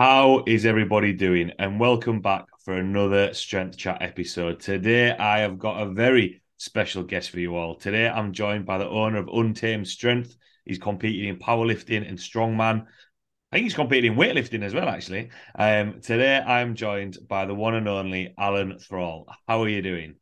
[0.00, 1.52] How is everybody doing?
[1.58, 4.58] And welcome back for another Strength Chat episode.
[4.58, 7.74] Today, I have got a very special guest for you all.
[7.74, 10.34] Today, I'm joined by the owner of Untamed Strength.
[10.64, 12.86] He's competing in powerlifting and strongman.
[13.52, 15.32] I think he's competing in weightlifting as well, actually.
[15.54, 19.26] Um, today, I'm joined by the one and only Alan Thrall.
[19.46, 20.14] How are you doing?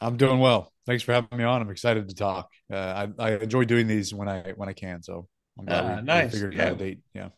[0.00, 0.72] I'm doing well.
[0.86, 1.60] Thanks for having me on.
[1.60, 2.48] I'm excited to talk.
[2.72, 5.02] Uh, I, I enjoy doing these when I when I can.
[5.02, 5.28] So
[5.58, 6.32] I'm glad Ah, we, we nice.
[6.32, 6.64] figured Yeah.
[6.68, 7.00] out a date.
[7.12, 7.28] Yeah.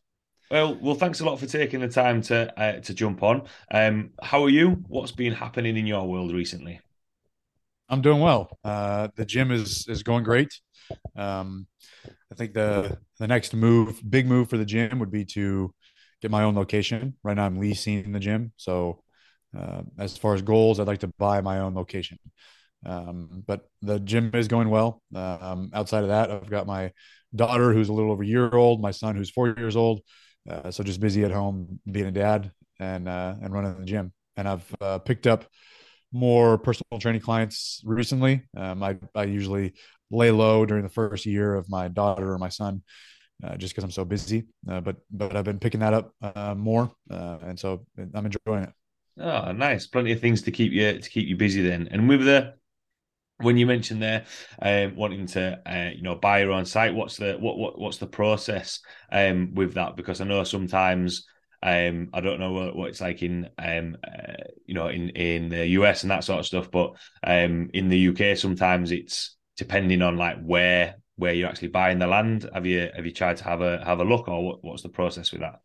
[0.53, 3.49] Well, well, thanks a lot for taking the time to uh, to jump on.
[3.71, 4.85] Um, how are you?
[4.87, 6.79] What's been happening in your world recently?
[7.89, 8.59] I'm doing well.
[8.63, 10.53] Uh, the gym is is going great.
[11.17, 11.67] Um,
[12.31, 15.73] I think the the next move, big move for the gym would be to
[16.21, 17.17] get my own location.
[17.23, 18.53] Right now, I'm leasing the gym.
[18.59, 19.03] So
[19.59, 22.19] uh, as far as goals, I'd like to buy my own location.
[22.85, 25.01] Um, but the gym is going well.
[25.15, 26.93] Um, outside of that, I've got my
[27.35, 30.03] daughter who's a little over a year old, my son who's four years old.
[30.49, 34.13] Uh, so just busy at home being a dad and uh, and running the gym.
[34.37, 35.45] And I've uh, picked up
[36.13, 38.43] more personal training clients recently.
[38.57, 39.75] Um, I I usually
[40.11, 42.83] lay low during the first year of my daughter or my son,
[43.43, 44.47] uh, just because I'm so busy.
[44.69, 48.73] Uh, but but I've been picking that up uh, more, and so I'm enjoying it.
[49.19, 49.87] Oh, nice.
[49.87, 51.89] Plenty of things to keep you to keep you busy then.
[51.91, 52.55] And with the
[53.43, 54.25] when you mentioned there
[54.61, 57.99] um, wanting to uh, you know buy your own site, what's the what what what's
[57.99, 59.97] the process um, with that?
[59.97, 61.27] Because I know sometimes
[61.63, 65.49] um, I don't know what, what it's like in um, uh, you know in in
[65.49, 70.03] the US and that sort of stuff, but um, in the UK sometimes it's depending
[70.03, 72.49] on like where where you're actually buying the land.
[72.53, 74.89] Have you have you tried to have a have a look or what, what's the
[74.89, 75.61] process with that?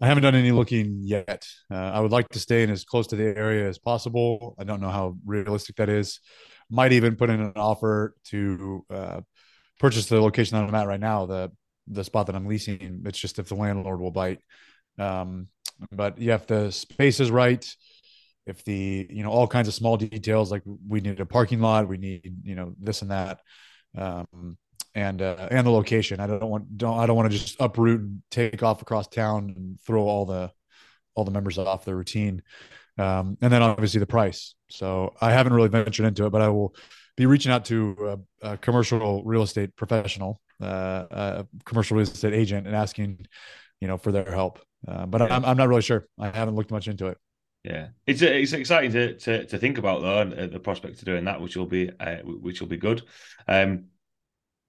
[0.00, 1.46] I haven't done any looking yet.
[1.70, 4.56] Uh, I would like to stay in as close to the area as possible.
[4.58, 6.20] I don't know how realistic that is.
[6.70, 9.20] Might even put in an offer to uh,
[9.78, 11.52] purchase the location that I'm at right now, the
[11.88, 13.02] the spot that I'm leasing.
[13.06, 14.40] It's just if the landlord will bite.
[14.98, 15.48] Um,
[15.92, 17.64] but yeah, if the space is right,
[18.46, 21.88] if the you know all kinds of small details like we need a parking lot,
[21.88, 23.40] we need you know this and that,
[23.96, 24.56] um,
[24.94, 26.20] and uh, and the location.
[26.20, 29.52] I don't want don't I don't want to just uproot and take off across town
[29.56, 30.50] and throw all the
[31.14, 32.42] all the members off their routine.
[32.98, 34.54] Um, and then obviously the price.
[34.70, 36.74] So I haven't really ventured into it, but I will
[37.16, 42.32] be reaching out to a, a commercial real estate professional, uh, a commercial real estate
[42.32, 43.26] agent, and asking,
[43.80, 44.60] you know, for their help.
[44.86, 45.34] Uh, but Yeah.
[45.34, 46.06] I'm I'm not really sure.
[46.18, 47.18] I haven't looked much into it.
[47.64, 51.04] Yeah, it's it's exciting to to, to think about though, and uh, the prospect of
[51.04, 53.02] doing that, which will be uh, which will be good.
[53.48, 53.86] Um,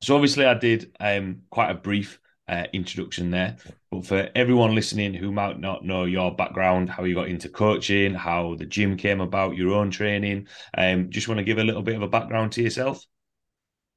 [0.01, 3.57] so obviously, I did um quite a brief uh, introduction there,
[3.91, 8.13] but for everyone listening who might not know your background, how you got into coaching,
[8.13, 10.47] how the gym came about, your own training,
[10.77, 13.03] um, just want to give a little bit of a background to yourself.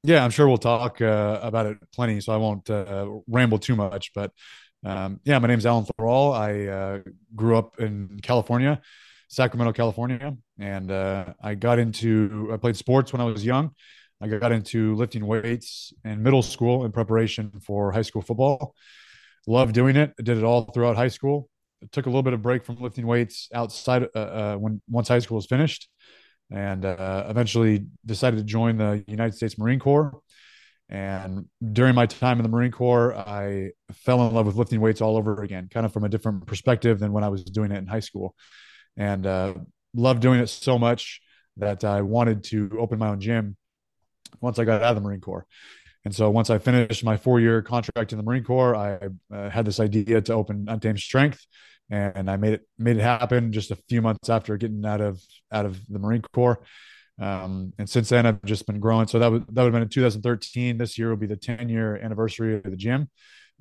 [0.03, 3.75] Yeah, I'm sure we'll talk uh, about it plenty, so I won't uh, ramble too
[3.75, 4.13] much.
[4.13, 4.31] But
[4.83, 6.33] um, yeah, my name's Alan Thrall.
[6.33, 6.99] I uh,
[7.35, 8.81] grew up in California,
[9.27, 13.75] Sacramento, California, and uh, I got into I played sports when I was young.
[14.21, 18.75] I got into lifting weights in middle school in preparation for high school football.
[19.47, 20.13] Loved doing it.
[20.19, 21.49] I did it all throughout high school.
[21.83, 25.07] I took a little bit of break from lifting weights outside uh, uh, when once
[25.07, 25.89] high school was finished
[26.51, 30.21] and uh, eventually decided to join the United States Marine Corps.
[30.89, 35.01] And during my time in the Marine Corps, I fell in love with lifting weights
[35.01, 37.77] all over again, kind of from a different perspective than when I was doing it
[37.77, 38.35] in high school.
[38.97, 39.53] And uh,
[39.95, 41.21] loved doing it so much
[41.57, 43.55] that I wanted to open my own gym
[44.39, 45.45] once I got out of the Marine Corps.
[46.03, 49.49] And so once I finished my four year contract in the Marine Corps, I uh,
[49.49, 51.45] had this idea to open Untamed Strength,
[51.89, 55.21] and I made it made it happen just a few months after getting out of
[55.51, 56.61] out of the Marine Corps.
[57.19, 59.07] Um, and since then, I've just been growing.
[59.07, 60.77] So that would that would have been in 2013.
[60.77, 63.09] This year will be the 10 year anniversary of the gym,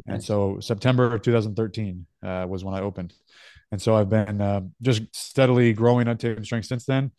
[0.06, 3.12] and so September of 2013 uh, was when I opened.
[3.70, 7.12] And so I've been uh, just steadily growing Untamed Strength since then,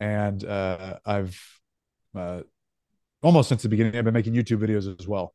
[0.00, 1.38] and uh, I've
[2.16, 2.42] uh,
[3.22, 3.96] almost since the beginning.
[3.96, 5.34] I've been making YouTube videos as well.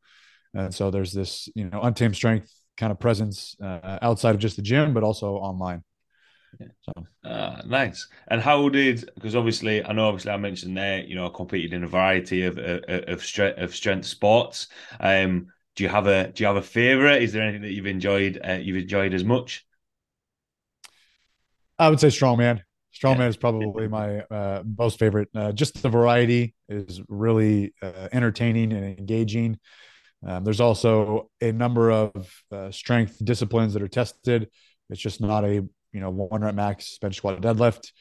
[0.53, 4.55] And so there's this, you know, untamed strength kind of presence uh, outside of just
[4.55, 5.83] the gym, but also online.
[6.59, 6.67] Yeah.
[6.81, 8.07] So Ah, nice.
[8.29, 9.09] And how did?
[9.15, 10.07] Because obviously, I know.
[10.07, 11.03] Obviously, I mentioned there.
[11.03, 14.67] You know, I competed in a variety of of of strength of strength sports.
[14.99, 17.21] Um, do you have a Do you have a favorite?
[17.21, 18.39] Is there anything that you've enjoyed?
[18.47, 19.65] Uh, you've enjoyed as much?
[21.79, 22.61] I would say strongman.
[23.03, 23.15] Yeah.
[23.15, 25.29] Strongman is probably my uh, most favorite.
[25.35, 29.59] Uh, just the variety is really uh, entertaining and engaging.
[30.25, 34.49] Um, there's also a number of uh, strength disciplines that are tested.
[34.89, 37.91] It's just not a you know one rep max bench squat deadlift.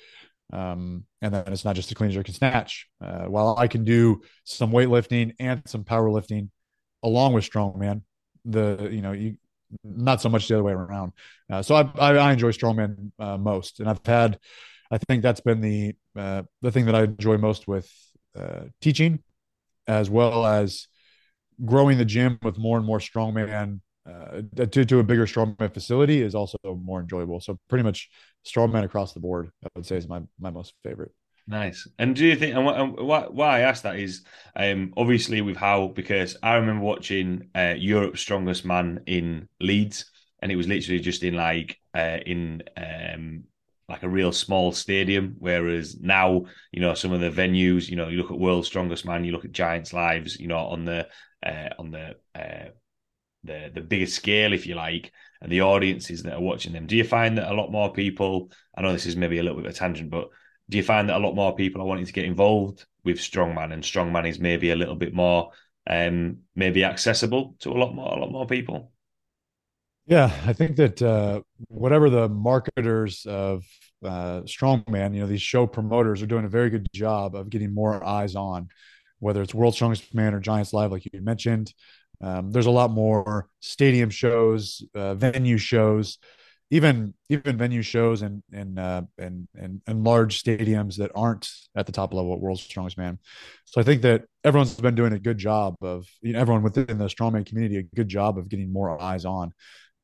[0.52, 2.87] Um, and then it's not just a clean jerk and snatch.
[3.00, 6.50] Uh, while I can do some weightlifting and some powerlifting
[7.02, 8.02] along with strongman,
[8.44, 9.37] the you know you
[9.82, 11.12] not so much the other way around.
[11.50, 14.38] Uh, so I, I, I enjoy strongman uh, most, and I've had,
[14.91, 17.91] I think that's been the uh, the thing that I enjoy most with
[18.38, 19.23] uh, teaching,
[19.87, 20.88] as well as
[21.65, 26.23] growing the gym with more and more strongman uh, to, to a bigger strongman facility
[26.23, 27.41] is also more enjoyable.
[27.41, 28.09] So pretty much
[28.44, 31.12] strongman across the board, I would say is my my most favorite.
[31.49, 31.87] Nice.
[32.00, 34.25] And do you think, and why, why I asked that is,
[34.56, 40.11] um, obviously with how, because I remember watching uh, Europe's Strongest Man in Leeds,
[40.43, 43.44] and it was literally just in like, uh, in um,
[43.88, 45.37] like a real small stadium.
[45.38, 49.05] Whereas now, you know, some of the venues, you know, you look at World's Strongest
[49.05, 51.06] Man, you look at Giants Lives, you know, on the,
[51.44, 52.71] uh, on the, uh,
[53.44, 56.87] the the biggest scale, if you like, and the audiences that are watching them.
[56.87, 58.50] Do you find that a lot more people?
[58.77, 60.29] I know this is maybe a little bit of a tangent, but
[60.69, 63.73] do you find that a lot more people are wanting to get involved with strongman
[63.73, 65.53] and strongman is maybe a little bit more
[65.88, 68.91] um maybe accessible to a lot more a lot more people
[70.06, 73.64] yeah i think that uh whatever the marketers of
[74.05, 77.75] uh strongman you know these show promoters are doing a very good job of getting
[77.75, 78.69] more eyes on
[79.19, 81.73] whether it's world strongest man or giants live like you mentioned
[82.23, 86.19] um, there's a lot more stadium shows uh, venue shows
[86.70, 91.87] even even venue shows and and uh, and and and large stadiums that aren't at
[91.87, 93.19] the top level at World's Strongest Man.
[93.67, 96.99] So I think that everyone's been doing a good job of you know everyone within
[96.99, 99.52] the strongman community a good job of getting more eyes on.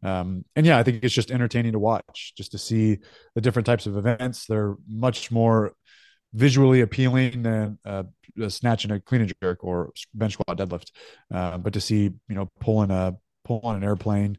[0.02, 2.98] Um, and yeah, I think it's just entertaining to watch, just to see
[3.34, 4.46] the different types of events.
[4.46, 5.72] They're much more
[6.34, 8.04] visually appealing than uh,
[8.40, 10.90] a snatch and a clean and jerk or bench squat deadlift.
[11.32, 14.38] Uh, but to see you know pulling a pulling an airplane,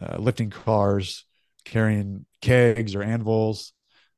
[0.00, 1.24] uh, lifting cars,
[1.64, 3.72] carrying kegs or anvils.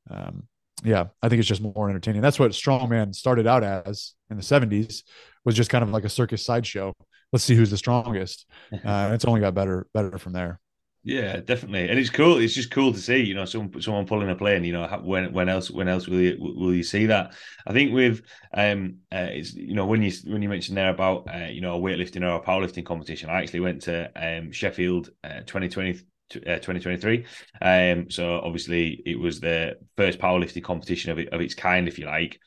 [0.09, 0.47] Um,
[0.83, 2.21] yeah, I think it's just more entertaining.
[2.21, 5.03] That's what strongman started out as in the 70s
[5.45, 6.93] was just kind of like a circus sideshow.
[7.31, 8.45] Let's see who's the strongest.
[8.85, 10.59] Uh, it's only got better, better from there.
[11.03, 12.37] Yeah, definitely, and it's cool.
[12.37, 14.63] It's just cool to see, you know, someone someone pulling a plane.
[14.63, 17.33] You know, when when else when else will you will you see that?
[17.65, 18.21] I think with
[18.53, 21.75] um, uh, it's you know when you when you mentioned there about uh, you know
[21.75, 25.99] a weightlifting or a powerlifting competition, I actually went to um Sheffield uh, 2020
[26.45, 27.25] uh, 2023.
[27.63, 31.97] Um, so obviously it was the first powerlifting competition of, it, of its kind, if
[31.97, 32.39] you like.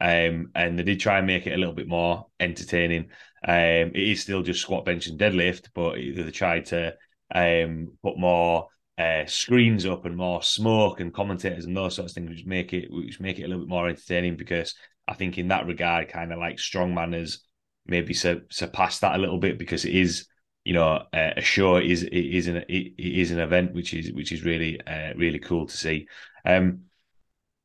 [0.00, 3.10] Um, and they did try and make it a little bit more entertaining.
[3.46, 6.94] Um, it is still just squat, bench, and deadlift, but they tried to
[7.34, 8.68] um, put more
[8.98, 12.72] uh, screens up and more smoke and commentators and those sorts of things, which make
[12.72, 14.36] it which make it a little bit more entertaining.
[14.36, 14.74] Because
[15.08, 17.40] I think in that regard, kind of like strongman has
[17.86, 20.26] maybe sur- surpassed that a little bit because it is
[20.64, 24.32] you know, uh, a show is is an it is an event which is which
[24.32, 26.06] is really uh, really cool to see.
[26.44, 26.82] Um,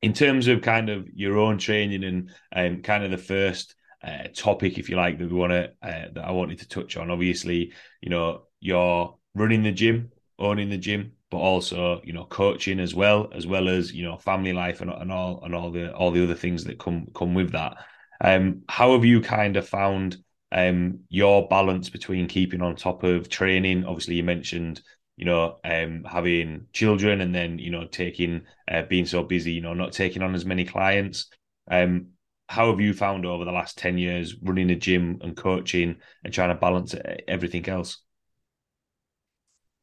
[0.02, 4.28] in terms of kind of your own training and um, kind of the first uh,
[4.34, 7.12] topic, if you like, that we want to uh, that I wanted to touch on.
[7.12, 12.80] Obviously, you know, you're running the gym, owning the gym, but also you know coaching
[12.80, 15.94] as well, as well as you know family life and, and all and all the
[15.94, 17.78] all the other things that come come with that.
[18.22, 20.18] Um, how have you kind of found
[20.52, 23.84] um, your balance between keeping on top of training.
[23.86, 24.82] Obviously, you mentioned
[25.18, 29.62] you know um, having children and then you know taking uh, being so busy, you
[29.62, 31.30] know not taking on as many clients.
[31.70, 32.08] Um,
[32.48, 36.34] how have you found over the last 10 years running a gym and coaching and
[36.34, 36.94] trying to balance
[37.28, 38.02] everything else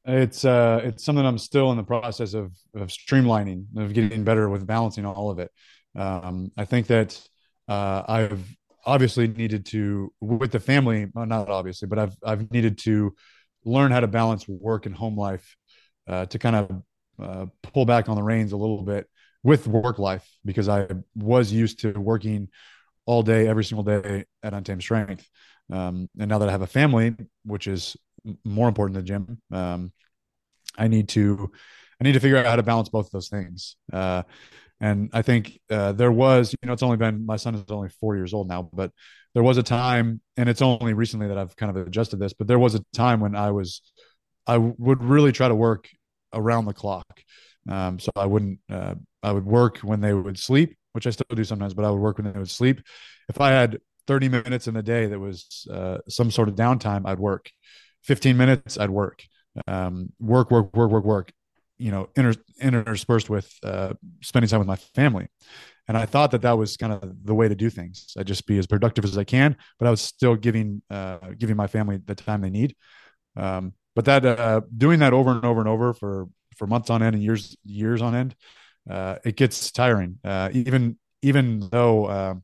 [0.04, 4.48] it's uh it's something i'm still in the process of of streamlining of getting better
[4.48, 5.50] with balancing all of it.
[5.96, 7.20] Um i think that
[7.68, 12.78] uh i've obviously needed to with the family well, not obviously but i've i've needed
[12.78, 13.14] to
[13.64, 15.56] learn how to balance work and home life
[16.08, 16.82] uh, to kind of
[17.22, 19.08] uh, pull back on the reins a little bit
[19.44, 22.48] with work life because i was used to working
[23.06, 25.28] all day every single day at untamed strength.
[25.70, 27.96] Um, and now that i have a family which is
[28.44, 29.92] more important than gym um,
[30.78, 31.50] i need to
[32.00, 34.22] i need to figure out how to balance both of those things uh,
[34.82, 37.88] and I think uh, there was, you know, it's only been my son is only
[37.88, 38.90] four years old now, but
[39.32, 42.48] there was a time, and it's only recently that I've kind of adjusted this, but
[42.48, 43.80] there was a time when I was,
[44.44, 45.88] I would really try to work
[46.32, 47.22] around the clock.
[47.68, 51.26] Um, so I wouldn't, uh, I would work when they would sleep, which I still
[51.32, 52.82] do sometimes, but I would work when they would sleep.
[53.28, 57.02] If I had 30 minutes in the day that was uh, some sort of downtime,
[57.06, 57.52] I'd work.
[58.02, 59.24] 15 minutes, I'd work.
[59.66, 61.32] Um, work, work, work, work, work
[61.82, 63.92] you know inter, interspersed with uh,
[64.22, 65.26] spending time with my family.
[65.88, 68.14] And i thought that that was kind of the way to do things.
[68.16, 71.56] I'd just be as productive as i can but i was still giving uh, giving
[71.56, 72.76] my family the time they need.
[73.36, 77.02] Um, but that uh, doing that over and over and over for for months on
[77.02, 78.36] end and years years on end
[78.88, 80.18] uh, it gets tiring.
[80.24, 82.34] Uh, even even though uh,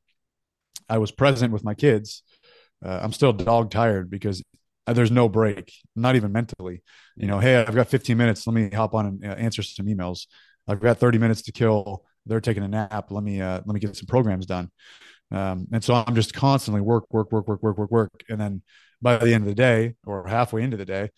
[0.88, 2.22] i was present with my kids
[2.82, 4.42] i'm still dog tired because
[4.92, 6.82] there's no break, not even mentally.
[7.16, 8.46] You know, hey, I've got 15 minutes.
[8.46, 10.26] Let me hop on and uh, answer some emails.
[10.66, 12.04] I've got 30 minutes to kill.
[12.26, 13.10] They're taking a nap.
[13.10, 14.70] Let me uh, let me get some programs done.
[15.30, 18.12] Um, and so I'm just constantly work, work, work, work, work, work, work.
[18.28, 18.62] And then
[19.02, 21.10] by the end of the day or halfway into the day,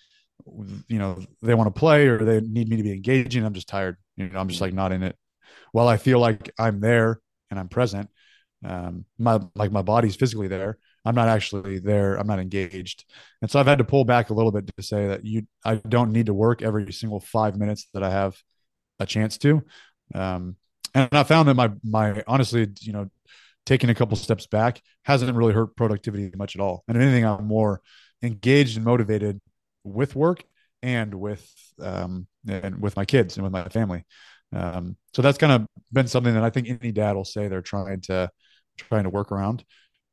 [0.89, 3.45] you know, they want to play or they need me to be engaging.
[3.45, 3.97] I'm just tired.
[4.17, 5.17] You know, I'm just like not in it.
[5.73, 8.11] While I feel like I'm there and I'm present,
[8.65, 10.79] um, my like my body's physically there.
[11.05, 12.17] I'm not actually there.
[12.17, 13.05] I'm not engaged.
[13.41, 15.77] And so I've had to pull back a little bit to say that you, I
[15.77, 18.37] don't need to work every single five minutes that I have
[18.99, 19.63] a chance to.
[20.15, 20.57] Um,
[20.95, 23.09] and I found that my, my, honestly, you know,
[23.65, 26.85] taking a couple steps back hasn't really hurt productivity much at all.
[26.87, 27.81] And if anything, I'm more
[28.23, 29.41] engaged and motivated
[29.85, 30.45] with work
[30.83, 34.05] and with, um, and with my kids and with my family.
[34.53, 37.63] Um, so that's kind of been something that I think any dad will say they're
[37.63, 38.31] trying to,
[38.77, 39.65] trying to work around.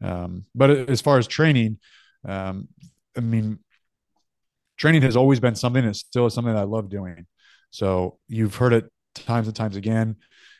[0.02, 1.80] Um, but as far as training,
[2.26, 2.68] um,
[3.16, 3.60] I mean,
[4.78, 7.26] training has always been something that still is something that I love doing.
[7.72, 8.86] So you've heard it
[9.16, 10.18] times and times again.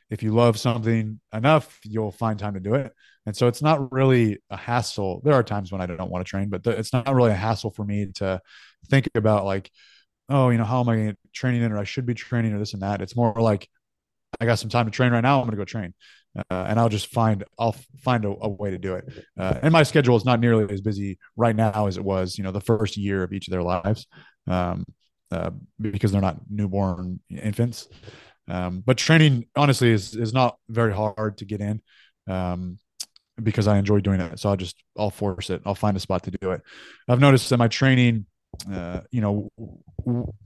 [0.10, 2.94] If you love something enough, you'll find time to do it.
[3.26, 5.22] And so it's not really a hassle.
[5.24, 7.72] There are times when I don't want to train, but it's not really a hassle
[7.72, 8.42] for me to
[8.90, 9.70] think about like,
[10.30, 12.74] oh, you know, how am I training in or I should be training or this
[12.74, 13.02] and that.
[13.02, 13.68] It's more like
[14.40, 15.40] I got some time to train right now.
[15.40, 15.94] I'm going to go train
[16.38, 19.06] uh, and I'll just find I'll find a, a way to do it.
[19.38, 22.44] Uh, and my schedule is not nearly as busy right now as it was, you
[22.44, 24.08] know, the first year of each of their lives,
[24.48, 24.86] um,
[25.32, 27.88] uh, because they're not newborn infants.
[28.48, 31.82] Um, but training, honestly, is is not very hard to get in.
[32.28, 32.78] Um,
[33.42, 34.40] because I enjoy doing it.
[34.40, 35.62] So I'll just I'll force it.
[35.64, 36.62] I'll find a spot to do it.
[37.08, 38.26] I've noticed that my training,
[38.72, 39.52] uh, you know,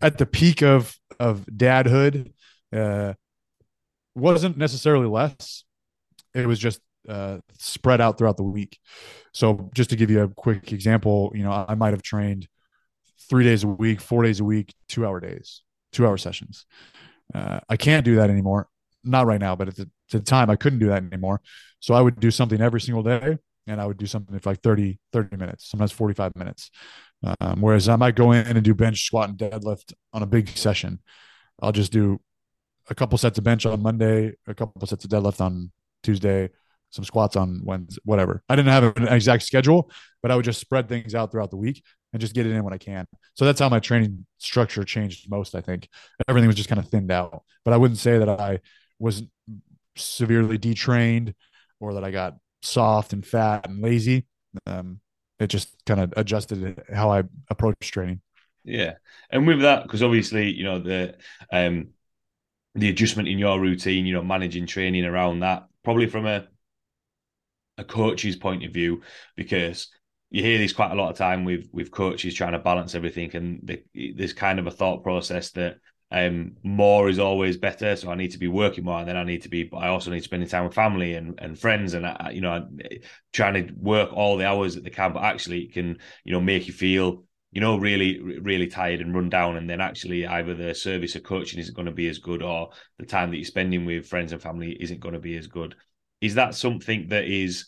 [0.01, 2.33] at the peak of of dadhood,
[2.73, 3.13] uh,
[4.15, 5.63] wasn't necessarily less
[6.33, 8.79] it was just uh, spread out throughout the week.
[9.33, 12.47] So just to give you a quick example, you know, I might have trained
[13.29, 16.65] three days a week, four days a week, two hour days, two hour sessions.
[17.33, 18.67] Uh, I can't do that anymore.
[19.03, 21.41] Not right now, but at the, the, time I couldn't do that anymore.
[21.79, 24.61] So I would do something every single day and I would do something for like
[24.61, 26.69] 30, 30 minutes, sometimes 45 minutes.
[27.39, 30.49] Um, whereas I might go in and do bench, squat, and deadlift on a big
[30.49, 30.99] session.
[31.61, 32.19] I'll just do
[32.91, 35.71] a couple sets of bench on Monday, a couple sets of deadlift on
[36.03, 36.49] Tuesday,
[36.89, 38.43] some squats on Wednesday, whatever.
[38.49, 39.89] I didn't have an exact schedule,
[40.21, 42.63] but I would just spread things out throughout the week and just get it in
[42.65, 43.05] when I can.
[43.35, 45.87] So that's how my training structure changed most, I think.
[46.27, 47.43] Everything was just kind of thinned out.
[47.63, 48.59] But I wouldn't say that I
[48.99, 49.23] was
[49.95, 51.33] severely detrained
[51.79, 54.27] or that I got soft and fat and lazy.
[54.67, 54.99] Um,
[55.39, 58.19] it just kind of adjusted how I approach training.
[58.65, 58.95] Yeah.
[59.31, 61.15] And with that, because obviously, you know, the
[61.51, 61.93] um
[62.75, 66.47] the adjustment in your routine, you know, managing training around that, probably from a
[67.77, 69.01] a coach's point of view,
[69.35, 69.89] because
[70.29, 73.35] you hear this quite a lot of time with with coaches trying to balance everything,
[73.35, 73.83] and the,
[74.15, 75.77] there's kind of a thought process that
[76.11, 77.95] um, more is always better.
[77.95, 79.87] So I need to be working more, and then I need to be, but I
[79.87, 82.67] also need to spending time with family and, and friends, and I, you know,
[83.33, 85.13] trying to work all the hours that they can.
[85.13, 89.13] But actually, it can you know make you feel you know, really, really tired and
[89.13, 92.17] run down, and then actually either the service of coaching isn't going to be as
[92.17, 95.35] good, or the time that you're spending with friends and family isn't going to be
[95.37, 95.75] as good.
[96.21, 97.67] Is that something that is?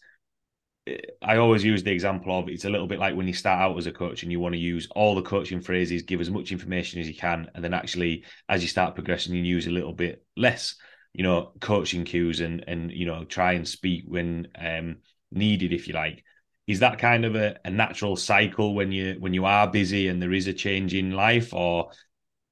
[0.88, 3.60] Eh, I always use the example of it's a little bit like when you start
[3.60, 6.32] out as a coach and you want to use all the coaching phrases, give as
[6.32, 9.72] much information as you can, and then actually, as you start progressing, you use a
[9.72, 10.76] little bit less,
[11.12, 14.98] you know, coaching cues and and you know try and speak when um,
[15.30, 16.24] needed, if you like
[16.68, 20.22] is that kind of a, a natural cycle when you when you are busy and
[20.22, 21.92] there is a change in life or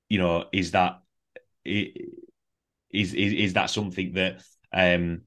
[0.10, 1.00] you know is that
[1.64, 1.94] is
[2.92, 4.42] is, is that something that
[4.74, 5.22] um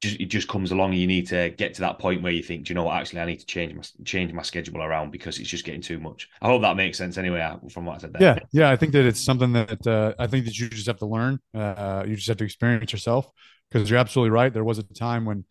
[0.00, 2.42] just it just comes along and you need to get to that point where you
[2.42, 5.10] think do you know what actually I need to change my change my schedule around
[5.10, 6.28] because it's just getting too much.
[6.40, 8.22] I hope that makes sense anyway uh, from what I said there.
[8.22, 10.98] Yeah, yeah, I think that it's something that uh, I think that you just have
[10.98, 11.38] to learn.
[11.54, 13.30] Uh, you just have to experience yourself
[13.70, 14.52] because you're absolutely right.
[14.52, 15.44] There was a time when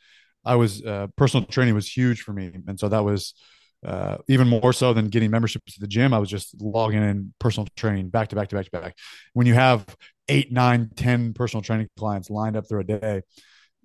[0.49, 3.35] I was uh, personal training was huge for me, and so that was
[3.85, 6.11] uh, even more so than getting memberships to the gym.
[6.11, 8.95] I was just logging in personal training back to back to back to back.
[9.33, 9.85] When you have
[10.27, 13.21] eight, nine, ten personal training clients lined up through a day,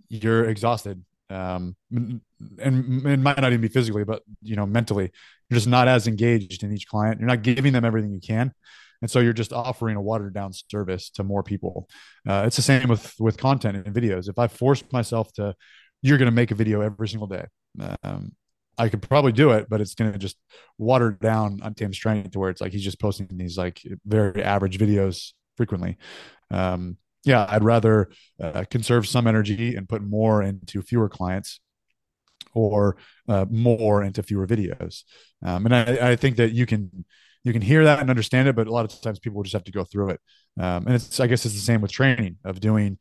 [0.09, 1.05] you're exhausted.
[1.29, 2.21] Um, and
[3.07, 5.11] it might not even be physically, but you know, mentally,
[5.51, 7.21] you're just not as engaged in each client.
[7.21, 8.55] You're not giving them everything you can,
[9.03, 11.89] and so you're just offering a watered down service to more people.
[12.27, 14.31] Uh, it's the same with with content and videos.
[14.31, 15.55] If I force myself to
[16.05, 17.47] you're going to make a video every single day.
[18.03, 18.33] Um,
[18.77, 20.37] I could probably do it, but it's going to just
[20.77, 24.79] water down Untamed Strength to where it's like he's just posting these like very average
[24.79, 25.97] videos frequently.
[26.51, 31.59] Um, yeah, I'd rather uh, conserve some energy and put more into fewer clients
[32.53, 35.05] or uh, more into fewer videos.
[35.43, 37.07] Um, and I, I, think that you can
[37.43, 39.65] you can hear that and understand it, but a lot of times people just have
[39.65, 40.21] to go through it.
[40.61, 42.99] Um, and it's I guess it's the same with training of doing.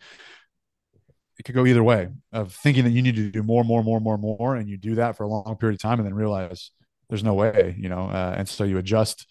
[1.40, 4.00] It could go either way of thinking that you need to do more, more, more,
[4.00, 6.72] more, more, and you do that for a long period of time, and then realize
[7.10, 8.10] there's no way, you know.
[8.10, 9.28] Uh, and so you adjust,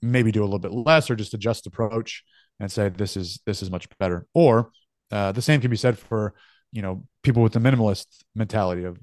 [0.00, 2.22] maybe do a little bit less, or just adjust approach
[2.60, 4.26] and say this is this is much better.
[4.34, 4.70] Or
[5.10, 6.34] uh, the same can be said for
[6.72, 8.98] you know people with the minimalist mentality of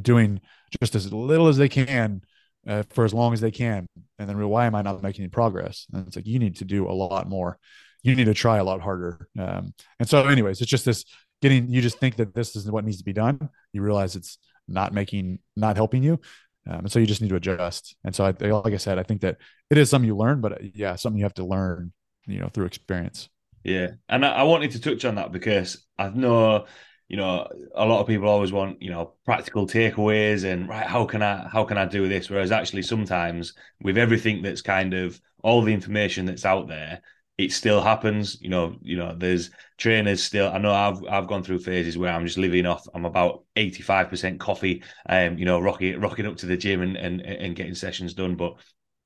[0.00, 0.40] doing
[0.80, 2.22] just as little as they can
[2.66, 3.86] uh, for as long as they can
[4.18, 6.64] and then why am i not making any progress and it's like you need to
[6.64, 7.58] do a lot more
[8.02, 11.04] you need to try a lot harder um, and so anyways it's just this
[11.42, 13.50] getting you just think that this is what needs to be done.
[13.72, 16.20] You realize it's not making not helping you.
[16.68, 17.96] Um, and so you just need to adjust.
[18.04, 19.36] And so I, like i said i think that
[19.68, 21.92] it is something you learn but uh, yeah something you have to learn
[22.26, 23.28] you know through experience.
[23.64, 23.88] Yeah.
[24.08, 26.66] And I, I wanted to touch on that because i know
[27.12, 31.04] you know, a lot of people always want, you know, practical takeaways and right, how
[31.04, 32.30] can I how can I do this?
[32.30, 37.02] Whereas actually sometimes with everything that's kind of all the information that's out there,
[37.38, 38.40] it still happens.
[38.40, 40.50] You know, you know, there's trainers still.
[40.52, 42.86] I know I've I've gone through phases where I'm just living off.
[42.94, 46.96] I'm about 85 percent coffee, um, you know, rocking rocking up to the gym and
[46.96, 48.36] and and getting sessions done.
[48.36, 48.54] But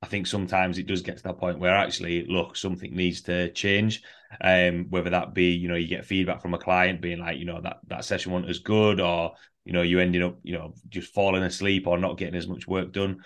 [0.01, 3.51] I think sometimes it does get to that point where actually, look, something needs to
[3.51, 4.03] change.
[4.41, 7.45] Um, whether that be, you know, you get feedback from a client being like, you
[7.45, 9.33] know, that that session wasn't as good, or
[9.65, 12.67] you know, you ended up, you know, just falling asleep or not getting as much
[12.67, 13.17] work done.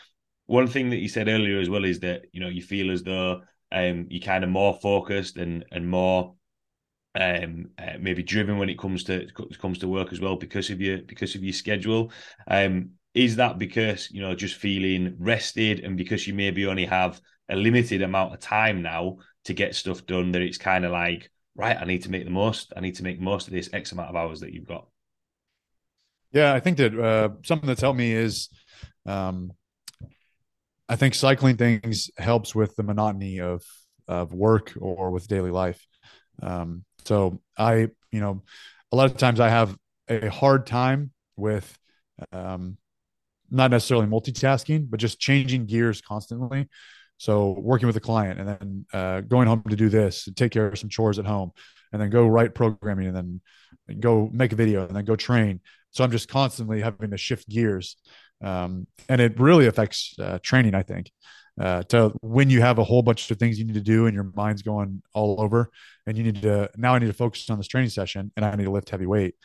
[0.45, 3.03] One thing that you said earlier as well is that you know you feel as
[3.03, 3.41] though
[3.71, 6.35] um, you're kind of more focused and and more
[7.15, 9.27] um, uh, maybe driven when it comes to
[9.59, 12.11] comes to work as well because of your because of your schedule.
[12.47, 17.19] Um, is that because you know just feeling rested and because you maybe only have
[17.49, 21.29] a limited amount of time now to get stuff done that it's kind of like
[21.55, 23.91] right i need to make the most i need to make most of this x
[23.91, 24.87] amount of hours that you've got
[26.31, 28.49] yeah i think that uh, something that's helped me is
[29.05, 29.51] um,
[30.91, 33.63] i think cycling things helps with the monotony of
[34.07, 35.83] of work or with daily life
[36.43, 38.43] um, so i you know
[38.91, 39.75] a lot of times i have
[40.09, 41.77] a hard time with
[42.31, 42.77] um,
[43.51, 46.67] not necessarily multitasking, but just changing gears constantly.
[47.17, 50.51] So working with a client and then uh, going home to do this, and take
[50.51, 51.51] care of some chores at home,
[51.91, 53.41] and then go write programming, and then
[53.99, 55.59] go make a video, and then go train.
[55.91, 57.97] So I'm just constantly having to shift gears,
[58.41, 60.75] um, and it really affects uh, training.
[60.75, 61.11] I think
[61.59, 64.15] uh, to when you have a whole bunch of things you need to do, and
[64.15, 65.69] your mind's going all over,
[66.05, 68.55] and you need to now I need to focus on this training session, and I
[68.55, 69.35] need to lift heavy weight.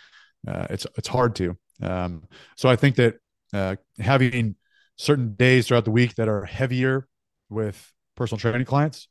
[0.46, 1.56] Uh, it's it's hard to.
[1.82, 2.24] Um,
[2.56, 3.16] so I think that
[3.52, 4.56] uh, having
[4.96, 7.06] certain days throughout the week that are heavier
[7.50, 9.08] with personal training clients,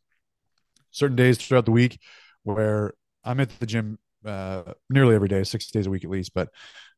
[0.92, 2.00] certain days throughout the week
[2.44, 2.94] where
[3.24, 6.50] I'm at the gym uh, nearly every day, six days a week at least, but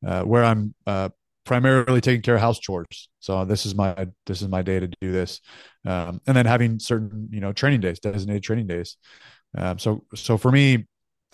[0.06, 1.10] uh, where I'm uh,
[1.48, 3.10] primarily taking care of house chores.
[3.20, 5.42] So this is my this is my day to do this,
[5.86, 8.98] um, and then having certain you know training days, designated training days.
[9.58, 10.86] Um, so so for me,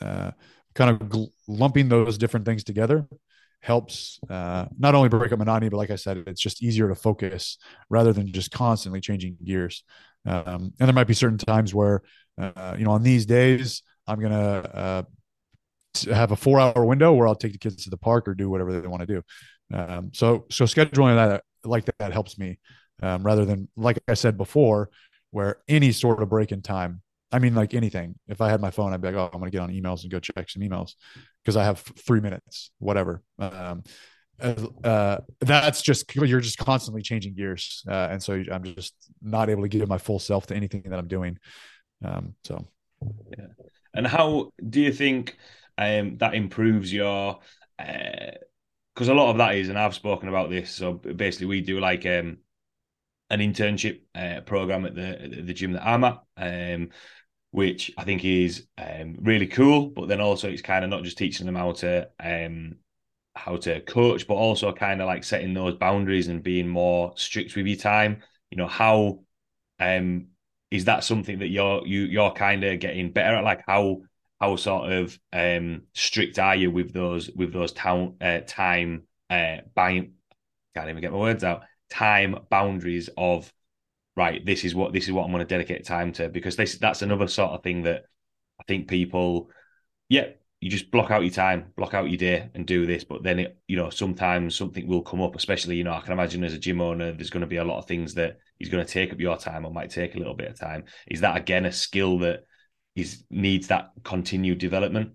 [0.02, 0.32] uh,
[0.76, 3.08] kind of gl- lumping those different things together
[3.62, 6.96] helps uh, not only break up monotony, but like I said, it's just easier to
[6.96, 7.58] focus
[7.90, 9.84] rather than just constantly changing gears.
[10.26, 12.02] Um, and there might be certain times where,
[12.38, 15.04] uh, you know, on these days, I'm going uh,
[16.12, 18.50] have a four hour window where I'll take the kids to the park or do
[18.50, 19.22] whatever they want to do.
[19.72, 22.60] Um, so, so scheduling that like that, helps me
[23.02, 24.90] um, rather than, like I said before,
[25.32, 27.02] where any sort of break in time
[27.34, 28.14] I mean, like anything.
[28.28, 30.12] If I had my phone, I'd be like, oh, I'm to get on emails and
[30.12, 30.94] go check some emails
[31.44, 33.24] because I have three minutes, whatever.
[33.40, 33.84] Um,
[34.40, 39.64] uh, that's just you're just constantly changing gears, uh, and so I'm just not able
[39.64, 41.40] to give my full self to anything that I'm doing.
[42.06, 42.64] Um, so,
[43.36, 43.48] yeah.
[43.96, 45.38] And how do you think
[45.78, 47.40] um, that improves your?
[48.94, 50.72] Because a lot of that is, and I've spoken about this.
[50.72, 52.38] So basically, we do like um,
[53.30, 56.24] an internship uh, program at the the gym that I'm at.
[56.38, 56.90] Um,
[57.54, 59.90] which I think is um, really cool.
[59.90, 62.78] But then also it's kind of not just teaching them how to um,
[63.36, 67.56] how to coach, but also kind of like setting those boundaries and being more strict
[67.56, 68.24] with your time.
[68.50, 69.20] You know how
[69.80, 70.30] um,
[70.72, 73.44] is that something that you're you you're kind of getting better at?
[73.44, 74.02] Like how
[74.44, 79.58] how sort of um, strict are you with those with those uh, time uh?
[79.78, 81.64] Can't even get my words out.
[81.90, 83.52] Time boundaries of
[84.18, 86.78] right, this is what this is what I'm going to dedicate time to because this
[86.78, 88.04] that's another sort of thing that
[88.60, 89.50] I think people,
[90.10, 90.28] yeah,
[90.60, 93.06] you just block out your time, block out your day, and do this.
[93.06, 95.38] But then it, you know, sometimes something will come up.
[95.38, 97.64] Especially, you know, I can imagine as a gym owner, there's going to be a
[97.64, 100.18] lot of things that is going to take up your time or might take a
[100.18, 100.84] little bit of time.
[101.08, 102.42] Is that again a skill that
[102.96, 105.12] is needs that continued development?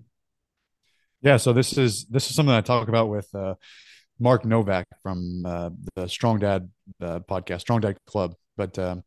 [1.22, 1.36] Yeah.
[1.36, 3.28] So this is this is something I talk about with.
[3.34, 3.54] Uh,
[4.20, 6.68] Mark Novak from uh, the Strong Dad
[7.00, 8.34] uh, podcast, Strong Dad Club.
[8.56, 9.04] But um,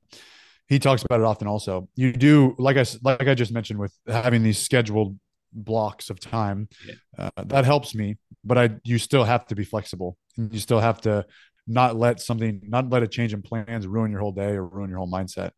[0.67, 1.47] he talks about it often.
[1.47, 5.19] Also, you do like I like I just mentioned with having these scheduled
[5.51, 6.69] blocks of time.
[6.87, 7.29] Yeah.
[7.37, 10.17] Uh, that helps me, but I you still have to be flexible.
[10.37, 11.25] You still have to
[11.67, 14.89] not let something, not let a change in plans ruin your whole day or ruin
[14.89, 15.51] your whole mindset.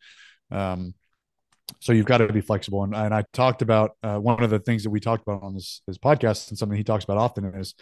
[0.51, 0.95] Um,
[1.79, 2.83] so you've got to be flexible.
[2.83, 5.53] And, and I talked about uh, one of the things that we talked about on
[5.53, 7.75] this, this podcast and something he talks about often is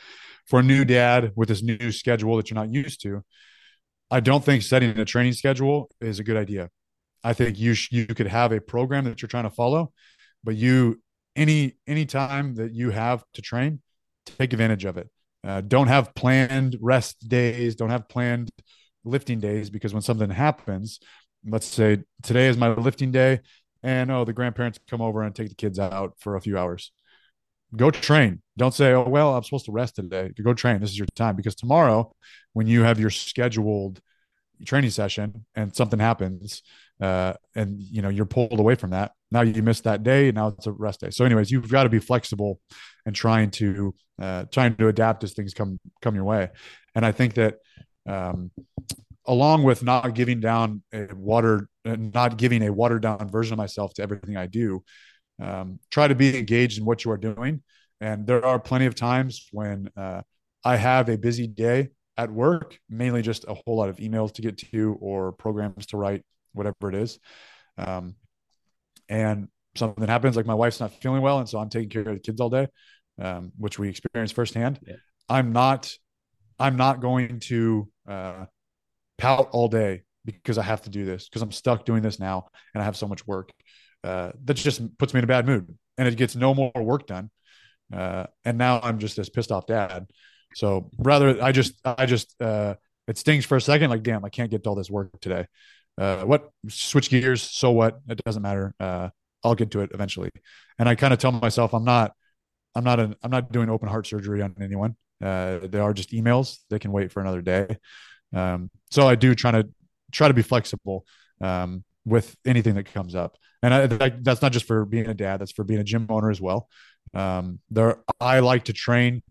[0.47, 3.23] for a new dad with this new schedule that you're not used to.
[4.09, 6.69] I don't think setting a training schedule is a good idea.
[7.23, 9.93] I think you sh- you could have a program that you're trying to follow,
[10.43, 11.01] but you
[11.35, 13.81] any any time that you have to train,
[14.25, 15.09] take advantage of it.
[15.43, 17.75] Uh, don't have planned rest days.
[17.75, 18.51] Don't have planned
[19.03, 20.99] lifting days because when something happens,
[21.45, 23.39] let's say today is my lifting day,
[23.83, 26.91] and oh, the grandparents come over and take the kids out for a few hours.
[27.75, 28.41] Go train.
[28.57, 30.31] Don't say, oh, well, I'm supposed to rest today.
[30.43, 30.81] Go train.
[30.81, 32.13] This is your time because tomorrow,
[32.53, 34.01] when you have your scheduled
[34.65, 36.63] training session and something happens,
[36.99, 40.27] uh, and you know you're pulled away from that, now you missed that day.
[40.27, 41.09] And now it's a rest day.
[41.09, 42.59] So, anyways, you've got to be flexible
[43.05, 46.49] and trying to uh, trying to adapt as things come come your way.
[46.93, 47.59] And I think that
[48.05, 48.51] um,
[49.25, 53.93] along with not giving down a water, not giving a watered down version of myself
[53.95, 54.83] to everything I do,
[55.41, 57.63] um, try to be engaged in what you are doing.
[57.99, 60.21] And there are plenty of times when uh,
[60.63, 64.41] I have a busy day at work, mainly just a whole lot of emails to
[64.41, 67.19] get to or programs to write, whatever it is.
[67.77, 68.15] Um,
[69.09, 72.13] and something happens, like my wife's not feeling well, and so I'm taking care of
[72.13, 72.67] the kids all day,
[73.19, 74.79] um, which we experience firsthand.
[74.85, 74.95] Yeah.
[75.29, 75.91] I'm not,
[76.59, 78.45] I'm not going to uh,
[79.17, 82.47] pout all day because I have to do this because I'm stuck doing this now
[82.73, 83.51] and I have so much work.
[84.03, 87.05] Uh, that just puts me in a bad mood, and it gets no more work
[87.05, 87.29] done.
[87.93, 90.07] Uh, and now I'm just this pissed off dad.
[90.55, 92.75] So rather, I just, I just, uh,
[93.07, 93.89] it stings for a second.
[93.89, 95.45] Like, damn, I can't get all this work today
[95.97, 99.09] uh, what switch gears so what it doesn't matter uh,
[99.43, 100.29] i'll get to it eventually
[100.79, 102.13] and i kind of tell myself i'm not
[102.75, 106.11] i'm not an, i'm not doing open heart surgery on anyone uh, they are just
[106.11, 107.77] emails they can wait for another day
[108.33, 109.67] um, so i do try to
[110.11, 111.05] try to be flexible
[111.41, 115.39] um, with anything that comes up and I, that's not just for being a dad
[115.39, 116.67] that's for being a gym owner as well
[117.13, 119.21] um, there i like to train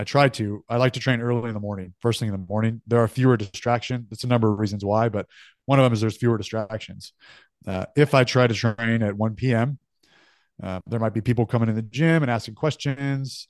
[0.00, 0.64] I try to.
[0.66, 2.80] I like to train early in the morning, first thing in the morning.
[2.86, 4.06] There are fewer distractions.
[4.10, 5.26] It's a number of reasons why, but
[5.66, 7.12] one of them is there's fewer distractions.
[7.66, 9.78] Uh, if I try to train at 1 p.m.,
[10.62, 13.46] uh, there might be people coming in the gym and asking questions,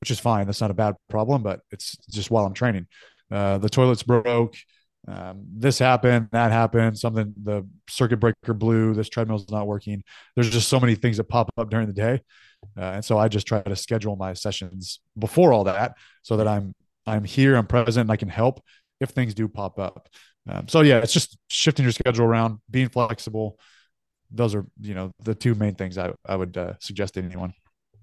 [0.00, 0.46] which is fine.
[0.46, 2.88] That's not a bad problem, but it's just while I'm training.
[3.30, 4.56] Uh, the toilets broke.
[5.08, 10.02] Um, this happened, that happened, something, the circuit breaker blew, this treadmill's not working.
[10.34, 12.20] There's just so many things that pop up during the day.
[12.76, 16.46] Uh, and so I just try to schedule my sessions before all that so that
[16.46, 18.62] I'm, I'm here, I'm present, and I can help
[19.00, 20.08] if things do pop up.
[20.48, 23.58] Um, so yeah, it's just shifting your schedule around, being flexible.
[24.30, 27.52] Those are you know the two main things I I would uh, suggest to anyone.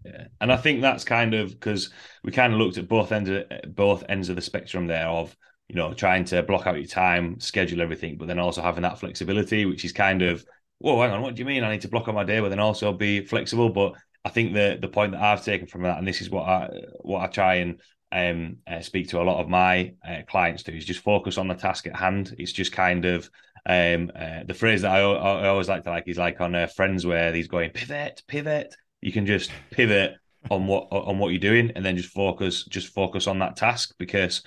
[0.06, 1.92] Yeah, and I think that's kind of because
[2.24, 5.36] we kind of looked at both ends of both ends of the spectrum there of
[5.70, 9.00] you know trying to block out your time, schedule everything, but then also having that
[9.00, 10.44] flexibility, which is kind of
[10.80, 11.64] whoa, hang on, what do you mean?
[11.64, 13.70] I need to block out my day, but then also be flexible.
[13.70, 13.94] But
[14.26, 16.70] I think the the point that I've taken from that, and this is what I
[17.02, 17.80] what I try and
[18.12, 21.48] um, uh, speak to a lot of my uh, clients to is just focus on
[21.48, 22.36] the task at hand.
[22.40, 23.30] It's just kind of
[23.66, 26.68] um, uh, the phrase that I, I, always like to like is like on uh,
[26.68, 28.76] Friends where he's going pivot, pivot.
[29.02, 30.16] You can just pivot
[30.50, 33.94] on what on what you're doing and then just focus just focus on that task
[33.98, 34.42] because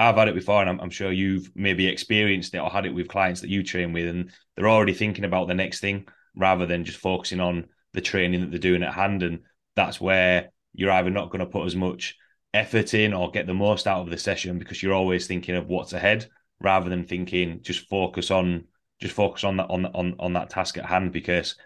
[0.00, 2.94] I've had it before and I'm, I'm sure you've maybe experienced it or had it
[2.94, 6.64] with clients that you train with and they're already thinking about the next thing rather
[6.64, 9.40] than just focusing on the training that they're doing at hand and
[9.76, 12.16] that's where you're either not going to put as much
[12.54, 15.66] effort in or get the most out of the session because you're always thinking of
[15.66, 16.26] what's ahead
[16.60, 18.64] rather than thinking just focus on
[19.02, 21.56] just focus on that on on on that task at hand because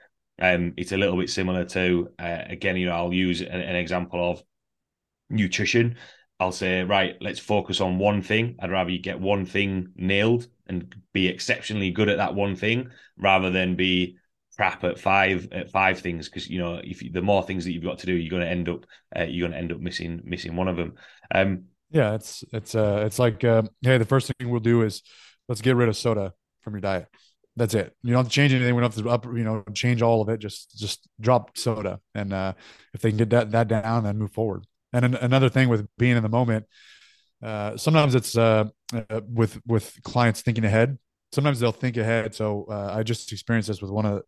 [0.42, 3.77] um it's a little bit similar to uh, again you know I'll use an, an
[3.77, 4.42] example of
[5.31, 5.97] nutrition
[6.44, 10.46] I'll say right let's focus on one thing I'd rather you get one thing nailed
[10.66, 14.18] and be exceptionally good at that one thing rather than be
[14.57, 17.72] crap at five at five things because you know if you, the more things that
[17.72, 19.80] you've got to do, you're going to end up uh, you're going to end up
[19.80, 20.94] missing missing one of them.
[21.35, 25.02] Um, yeah, it's it's uh it's like uh, hey, the first thing we'll do is
[25.48, 27.09] let's get rid of soda from your diet.
[27.57, 27.94] That's it.
[28.02, 28.74] You don't have to change anything.
[28.74, 30.38] We don't have to up, you know, change all of it.
[30.38, 32.54] Just just drop soda, and uh,
[32.92, 34.66] if they can get that that down, then move forward.
[34.94, 36.66] And an, another thing with being in the moment,
[37.42, 40.98] uh, sometimes it's uh, uh, with with clients thinking ahead.
[41.33, 42.35] Sometimes they'll think ahead.
[42.35, 44.22] So uh, I just experienced this with one of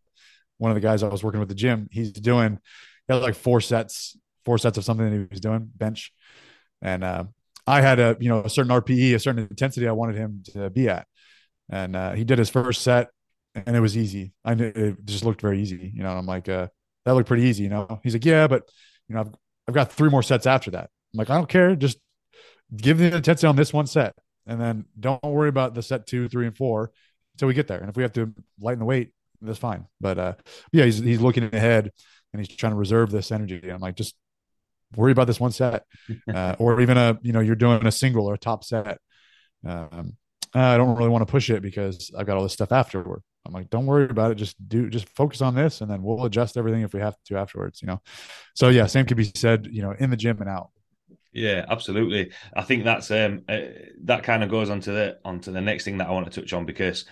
[0.57, 2.59] one of the guys I was working with the gym, he's doing
[3.07, 6.11] he had like four sets, four sets of something that he was doing bench,
[6.81, 7.23] and uh,
[7.65, 10.69] I had a you know a certain RPE, a certain intensity I wanted him to
[10.69, 11.07] be at,
[11.69, 13.09] and uh, he did his first set,
[13.55, 14.33] and it was easy.
[14.43, 16.11] I knew it just looked very easy, you know.
[16.11, 16.71] I'm like, that
[17.05, 17.99] looked pretty easy, you know.
[18.03, 18.63] He's like, yeah, but
[19.07, 19.31] you know, I've
[19.67, 20.89] I've got three more sets after that.
[21.13, 21.97] I'm like, I don't care, just
[22.75, 26.27] give the intensity on this one set, and then don't worry about the set two,
[26.27, 26.91] three, and four
[27.35, 27.79] until we get there.
[27.79, 29.85] And if we have to lighten the weight, that's fine.
[30.01, 30.33] But uh,
[30.71, 31.91] yeah, he's he's looking ahead
[32.33, 33.69] and he's trying to reserve this energy.
[33.69, 34.15] I'm like, just
[34.95, 35.85] worry about this one set,
[36.33, 38.99] uh, or even a you know you're doing a single or a top set.
[39.65, 40.17] Um,
[40.53, 43.21] I don't really want to push it because I've got all this stuff afterward.
[43.47, 44.35] I'm like, don't worry about it.
[44.35, 47.37] Just do, just focus on this, and then we'll adjust everything if we have to
[47.37, 47.81] afterwards.
[47.81, 48.01] You know,
[48.53, 49.67] so yeah, same could be said.
[49.71, 50.69] You know, in the gym and out.
[51.33, 52.31] Yeah, absolutely.
[52.55, 53.59] I think that's um uh,
[54.03, 56.53] that kind of goes onto the onto the next thing that I want to touch
[56.53, 57.05] on because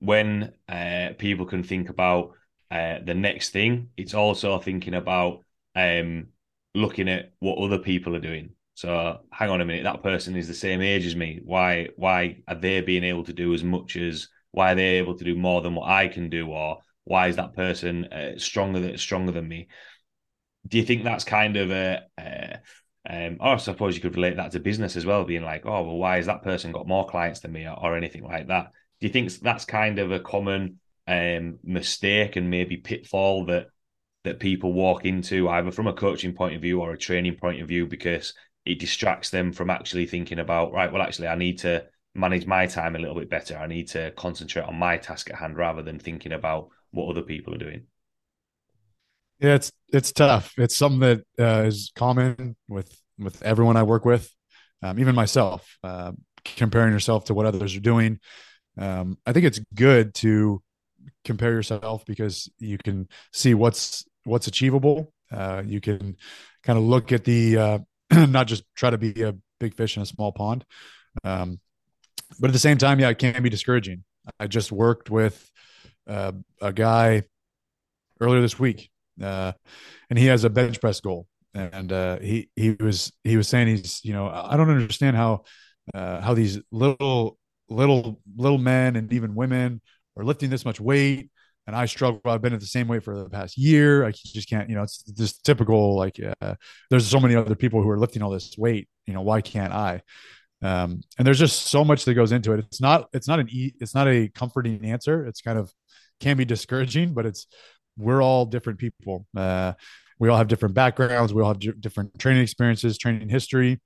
[0.00, 2.32] when uh, people can think about
[2.70, 6.28] uh, the next thing, it's also thinking about um
[6.74, 8.50] looking at what other people are doing.
[8.74, 11.40] So hang on a minute, that person is the same age as me.
[11.44, 15.16] Why why are they being able to do as much as why are they able
[15.16, 18.80] to do more than what I can do, or why is that person uh, stronger
[18.80, 19.68] than stronger than me?
[20.66, 22.58] Do you think that's kind of a, a
[23.08, 25.82] um, or I suppose you could relate that to business as well, being like, oh,
[25.82, 28.72] well, why has that person got more clients than me, or, or anything like that?
[29.00, 33.68] Do you think that's kind of a common um, mistake and maybe pitfall that
[34.24, 37.62] that people walk into, either from a coaching point of view or a training point
[37.62, 38.34] of view, because
[38.66, 42.66] it distracts them from actually thinking about, right, well, actually, I need to manage my
[42.66, 43.56] time a little bit better.
[43.56, 47.22] I need to concentrate on my task at hand rather than thinking about what other
[47.22, 47.86] people are doing.
[49.40, 50.52] Yeah, it's it's tough.
[50.58, 54.32] It's something that uh, is common with with everyone I work with,
[54.82, 55.78] um, even myself.
[55.84, 56.12] Uh,
[56.56, 58.20] comparing yourself to what others are doing.
[58.76, 60.62] Um, I think it's good to
[61.24, 65.12] compare yourself because you can see what's what's achievable.
[65.32, 66.16] Uh, you can
[66.62, 67.78] kind of look at the uh,
[68.12, 70.64] not just try to be a big fish in a small pond.
[71.24, 71.60] Um,
[72.38, 74.04] but at the same time, yeah, it can be discouraging.
[74.38, 75.50] I just worked with
[76.06, 77.22] uh, a guy
[78.20, 78.90] earlier this week,
[79.22, 79.52] uh,
[80.10, 83.68] and he has a bench press goal, and uh, he he was he was saying
[83.68, 85.44] he's you know I don't understand how
[85.94, 89.80] uh, how these little little little men and even women
[90.16, 91.30] are lifting this much weight
[91.68, 92.22] and I struggle.
[92.24, 94.02] I've been at the same weight for the past year.
[94.06, 95.96] I just can't, you know, it's just typical.
[95.96, 96.54] Like, uh,
[96.88, 98.88] there's so many other people who are lifting all this weight.
[99.06, 100.00] You know, why can't I?
[100.62, 102.60] Um, and there's just so much that goes into it.
[102.60, 105.24] It's not, it's not an, e- it's not a comforting answer.
[105.26, 105.72] It's kind of
[106.20, 107.46] can be discouraging, but it's,
[107.96, 109.26] we're all different people.
[109.36, 109.74] Uh,
[110.18, 111.32] we all have different backgrounds.
[111.32, 113.80] We all have d- different training experiences, training history.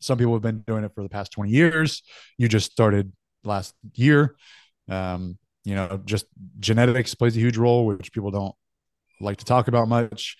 [0.00, 2.02] Some people have been doing it for the past 20 years.
[2.38, 3.12] You just started
[3.44, 4.36] last year.
[4.88, 6.26] Um, you know, just
[6.60, 8.54] genetics plays a huge role, which people don't
[9.20, 10.36] like to talk about much.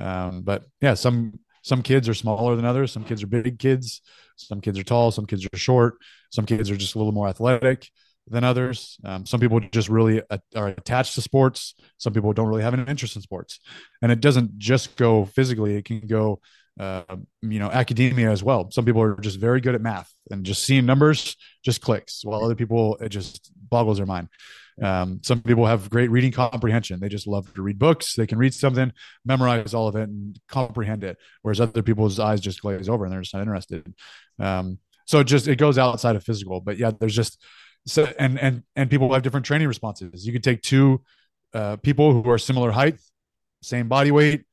[0.00, 2.92] Um, but yeah, some some kids are smaller than others.
[2.92, 4.02] Some kids are big kids.
[4.36, 5.10] Some kids are tall.
[5.10, 5.94] Some kids are short.
[6.30, 7.88] Some kids are just a little more athletic
[8.28, 8.98] than others.
[9.04, 10.22] Um, some people just really
[10.54, 11.74] are attached to sports.
[11.98, 13.60] Some people don't really have an interest in sports,
[14.02, 15.76] and it doesn't just go physically.
[15.76, 16.40] It can go,
[16.78, 17.02] uh,
[17.42, 18.70] you know, academia as well.
[18.70, 22.44] Some people are just very good at math and just seeing numbers just clicks, while
[22.44, 24.28] other people it just boggles their mind.
[24.82, 27.00] Um, some people have great reading comprehension.
[27.00, 28.14] They just love to read books.
[28.14, 28.92] They can read something,
[29.24, 31.18] memorize all of it, and comprehend it.
[31.42, 33.92] Whereas other people's eyes just glaze over and they're just not interested.
[34.38, 36.60] Um, so it just it goes outside of physical.
[36.60, 37.42] But yeah, there's just
[37.86, 40.26] so and and and people have different training responses.
[40.26, 41.02] You could take two
[41.52, 42.96] uh, people who are similar height,
[43.62, 44.44] same body weight,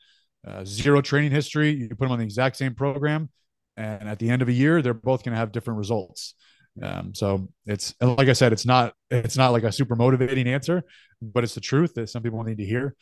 [0.48, 1.72] uh, zero training history.
[1.72, 3.30] You put them on the exact same program,
[3.76, 6.36] and at the end of a year, they're both going to have different results.
[6.82, 10.84] Um, so it's like I said, it's not it's not like a super motivating answer,
[11.22, 12.96] but it's the truth that some people need to hear.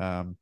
[0.00, 0.36] Um,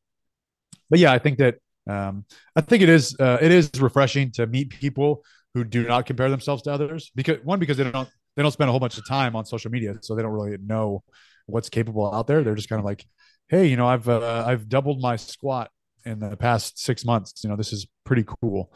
[0.91, 1.57] but yeah, I think that
[1.89, 2.25] um,
[2.57, 5.23] I think it is uh, it is refreshing to meet people
[5.55, 8.69] who do not compare themselves to others because one because they don't they don't spend
[8.69, 11.03] a whole bunch of time on social media, so they don't really know
[11.47, 12.43] what's capable out there.
[12.43, 13.05] They're just kind of like,
[13.49, 15.71] hey, you know, I've uh, I've doubled my squat
[16.05, 17.43] in the past six months.
[17.43, 18.73] You know, this is pretty cool.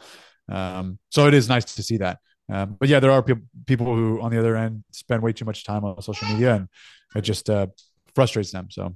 [0.49, 2.19] Um, so it is nice to see that.
[2.51, 5.45] Um, but yeah, there are people people who on the other end spend way too
[5.45, 6.67] much time on social media, and
[7.15, 7.67] it just uh,
[8.15, 8.67] frustrates them.
[8.69, 8.95] So,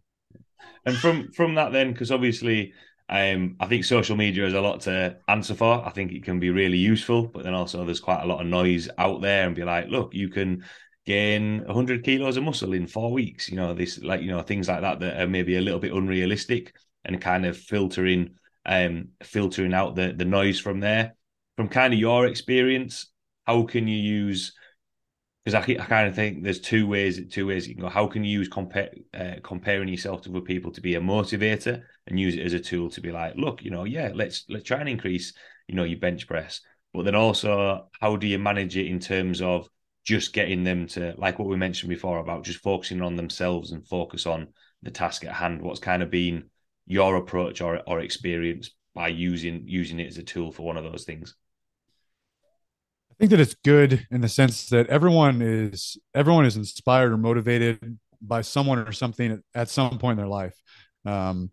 [0.85, 2.73] and from from that then, because obviously,
[3.09, 5.85] um, I think social media has a lot to answer for.
[5.85, 8.47] I think it can be really useful, but then also there's quite a lot of
[8.47, 10.65] noise out there, and be like, look, you can
[11.05, 13.49] gain 100 kilos of muscle in four weeks.
[13.49, 15.93] You know, this like you know things like that that are maybe a little bit
[15.93, 16.75] unrealistic,
[17.07, 21.15] and kind of filtering um filtering out the the noise from there.
[21.55, 23.07] From kind of your experience,
[23.45, 24.53] how can you use
[25.43, 27.89] because I, I kind of think there's two ways two ways you can go.
[27.89, 31.83] How can you use compare, uh, comparing yourself to other people to be a motivator
[32.07, 34.65] and use it as a tool to be like, look, you know, yeah, let's let's
[34.65, 35.33] try and increase,
[35.67, 36.61] you know, your bench press.
[36.93, 39.69] but then also how do you manage it in terms of
[40.03, 43.85] just getting them to like what we mentioned before about just focusing on themselves and
[43.87, 44.47] focus on
[44.81, 46.49] the task at hand what's kind of been
[46.87, 50.83] your approach or, or experience by using using it as a tool for one of
[50.83, 51.35] those things?
[53.11, 57.17] I think that it's good in the sense that everyone is everyone is inspired or
[57.17, 60.55] motivated by someone or something at some point in their life.
[61.05, 61.51] Um,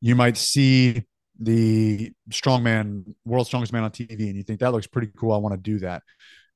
[0.00, 1.02] you might see
[1.38, 5.32] the strongman world's strongest man on tv and you think that looks pretty cool.
[5.32, 6.02] I want to do that.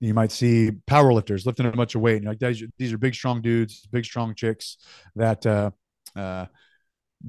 [0.00, 2.16] You might see power lifters lifting a bunch of weight.
[2.16, 4.78] And you're like these, these are big, strong dudes, big, strong chicks
[5.14, 5.70] that uh,
[6.16, 6.46] uh,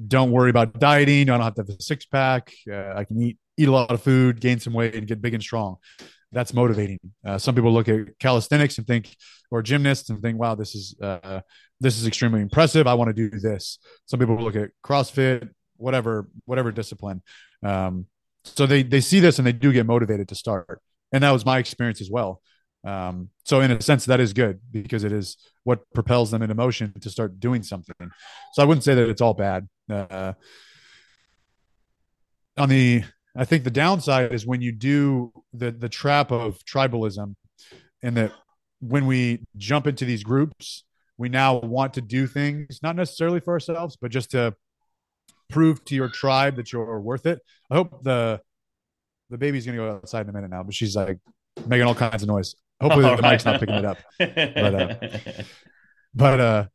[0.08, 1.28] don't worry about dieting.
[1.28, 2.52] I don't have to have a six pack.
[2.70, 5.34] Uh, I can eat eat a lot of food, gain some weight, and get big
[5.34, 5.76] and strong.
[6.32, 6.98] That's motivating.
[7.24, 9.14] Uh, some people look at calisthenics and think,
[9.50, 11.40] or gymnasts and think, "Wow, this is uh,
[11.80, 12.86] this is extremely impressive.
[12.86, 17.22] I want to do this." Some people look at CrossFit, whatever whatever discipline.
[17.62, 18.06] Um,
[18.44, 20.80] so they they see this and they do get motivated to start.
[21.12, 22.40] And that was my experience as well.
[22.84, 26.54] Um, so in a sense, that is good because it is what propels them into
[26.54, 27.94] motion to start doing something.
[28.54, 29.68] So I wouldn't say that it's all bad.
[29.90, 30.32] Uh,
[32.56, 33.04] on the,
[33.36, 37.34] I think the downside is when you do the the trap of tribalism,
[38.02, 38.32] and that
[38.80, 40.84] when we jump into these groups,
[41.16, 44.54] we now want to do things not necessarily for ourselves, but just to
[45.50, 47.40] prove to your tribe that you're worth it.
[47.70, 48.40] I hope the
[49.30, 51.18] the baby's gonna go outside in a minute now, but she's like
[51.66, 52.54] making all kinds of noise.
[52.80, 53.98] Hopefully the mic's not picking it up.
[54.54, 54.94] But uh,
[56.14, 56.66] but uh,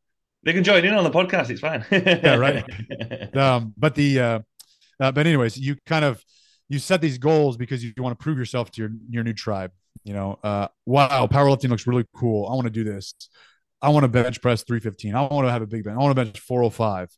[0.44, 1.50] they can join in on the podcast.
[1.50, 1.86] It's fine.
[1.92, 2.64] yeah, right.
[3.36, 4.40] Um, but the uh,
[5.00, 6.24] uh, but anyways, you kind of
[6.70, 9.72] you set these goals because you want to prove yourself to your your new tribe.
[10.04, 12.48] You know, uh, wow, powerlifting looks really cool.
[12.48, 13.14] I want to do this.
[13.82, 15.16] I want to bench press 315.
[15.16, 15.96] I want to have a big bench.
[15.96, 17.10] I want to bench 405.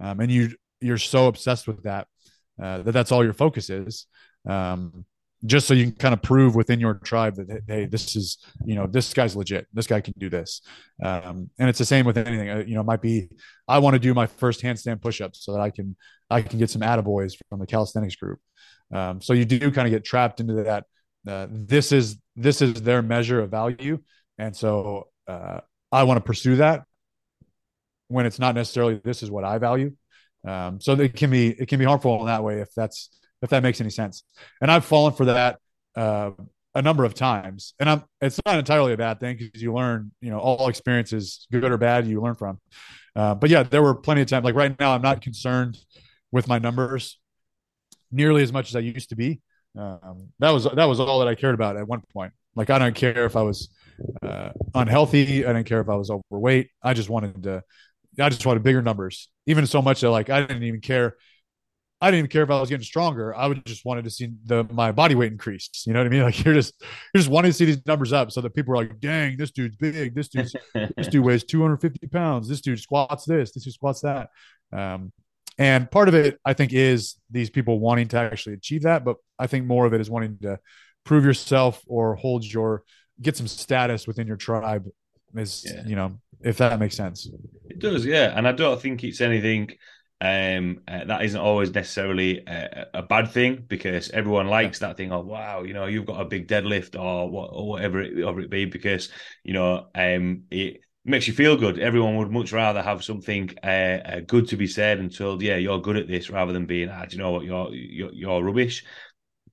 [0.00, 0.50] Um, and you
[0.80, 2.06] you're so obsessed with that
[2.62, 4.06] uh, that that's all your focus is.
[4.48, 5.04] Um,
[5.46, 8.74] just so you can kind of prove within your tribe that hey this is you
[8.74, 9.66] know this guy's legit.
[9.72, 10.60] This guy can do this.
[11.02, 12.50] Um, and it's the same with anything.
[12.50, 13.28] Uh, you know might be
[13.68, 15.96] i want to do my first handstand push-ups so that i can
[16.30, 18.40] i can get some attaboys from the calisthenics group.
[18.92, 20.84] Um, so you do kind of get trapped into that
[21.28, 23.98] uh, this is this is their measure of value.
[24.38, 25.60] And so uh,
[25.92, 26.84] i want to pursue that
[28.08, 29.92] when it's not necessarily this is what i value.
[30.46, 33.10] Um, so it can be it can be harmful in that way if that's
[33.42, 34.24] if that makes any sense.
[34.60, 35.58] And I've fallen for that
[35.94, 36.30] uh,
[36.74, 40.12] a number of times, and I'm it's not entirely a bad thing because you learn,
[40.20, 42.60] you know, all experiences, good or bad, you learn from.
[43.14, 44.44] Uh, but yeah, there were plenty of times.
[44.44, 45.78] Like right now, I'm not concerned
[46.32, 47.18] with my numbers
[48.10, 49.40] nearly as much as I used to be.
[49.76, 52.32] Um, that was that was all that I cared about at one point.
[52.54, 53.68] Like I don't care if I was
[54.22, 55.44] uh, unhealthy.
[55.44, 56.70] I didn't care if I was overweight.
[56.82, 57.62] I just wanted to.
[58.18, 59.28] I just wanted bigger numbers.
[59.46, 61.16] Even so much that like I didn't even care
[62.00, 63.34] I didn't even care if I was getting stronger.
[63.34, 65.70] I would just wanted to see the my body weight increase.
[65.86, 66.22] You know what I mean?
[66.26, 68.78] Like you're just you're just wanting to see these numbers up so that people are
[68.78, 70.14] like, dang, this dude's big.
[70.14, 70.54] This dude's
[70.96, 72.48] this dude weighs 250 pounds.
[72.48, 73.52] This dude squats this.
[73.52, 74.28] This dude squats that.
[74.72, 75.12] Um,
[75.58, 79.04] and part of it, I think, is these people wanting to actually achieve that.
[79.04, 80.58] But I think more of it is wanting to
[81.04, 82.82] prove yourself or hold your
[83.22, 84.86] get some status within your tribe.
[85.34, 85.82] Is yeah.
[85.86, 87.28] you know if that makes sense.
[87.68, 88.36] It does, yeah.
[88.36, 89.70] And I don't think it's anything
[90.20, 95.12] um, uh, that isn't always necessarily a, a, bad thing because everyone likes that thing
[95.12, 98.40] of wow, you know, you've got a big deadlift or what or whatever it, whatever
[98.40, 99.10] it be because
[99.44, 101.78] you know um, it makes you feel good.
[101.78, 105.56] Everyone would much rather have something uh, uh, good to be said and told, yeah,
[105.56, 108.42] you're good at this, rather than being, ah, do you know what, you're, you're you're
[108.42, 108.84] rubbish.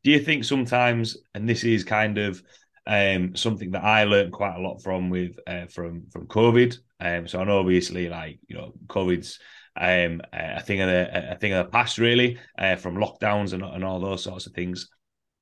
[0.04, 2.42] Do you think sometimes, and this is kind of
[2.88, 6.78] um, something that I learned quite a lot from with uh, from from COVID.
[7.02, 9.40] Um, so I know obviously, like you know, COVID's
[9.76, 13.64] um, a thing of the a thing of the past, really, uh, from lockdowns and,
[13.64, 14.90] and all those sorts of things.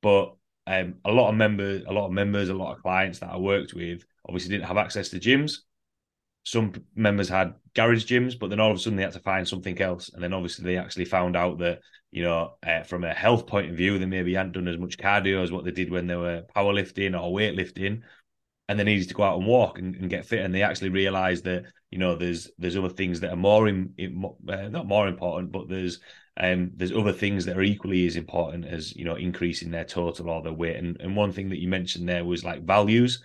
[0.01, 0.33] But
[0.67, 3.37] um, a lot of members, a lot of members, a lot of clients that I
[3.37, 5.57] worked with obviously didn't have access to gyms.
[6.43, 9.47] Some members had garage gyms, but then all of a sudden they had to find
[9.47, 10.09] something else.
[10.13, 11.79] And then obviously they actually found out that,
[12.11, 14.97] you know, uh, from a health point of view, they maybe hadn't done as much
[14.97, 18.01] cardio as what they did when they were powerlifting or weightlifting
[18.67, 20.89] and they needed to go out and walk and, and get fit and they actually
[20.89, 24.87] realized that you know there's there's other things that are more in, in uh, not
[24.87, 25.99] more important but there's
[26.37, 30.29] um there's other things that are equally as important as you know increasing their total
[30.29, 33.21] or their weight and, and one thing that you mentioned there was like values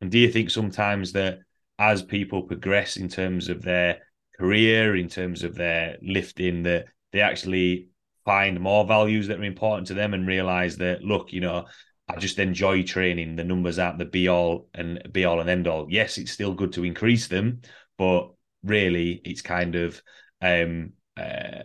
[0.00, 1.38] and do you think sometimes that
[1.78, 4.00] as people progress in terms of their
[4.38, 7.88] career in terms of their lifting that they actually
[8.24, 11.64] find more values that are important to them and realize that look you know
[12.10, 13.36] I just enjoy training.
[13.36, 15.86] The numbers aren't the be all and be all and end all.
[15.90, 17.60] Yes, it's still good to increase them,
[17.98, 18.30] but
[18.62, 20.00] really, it's kind of
[20.40, 21.62] um, uh,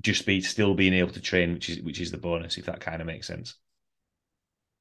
[0.00, 2.80] just be still being able to train, which is which is the bonus, if that
[2.80, 3.56] kind of makes sense.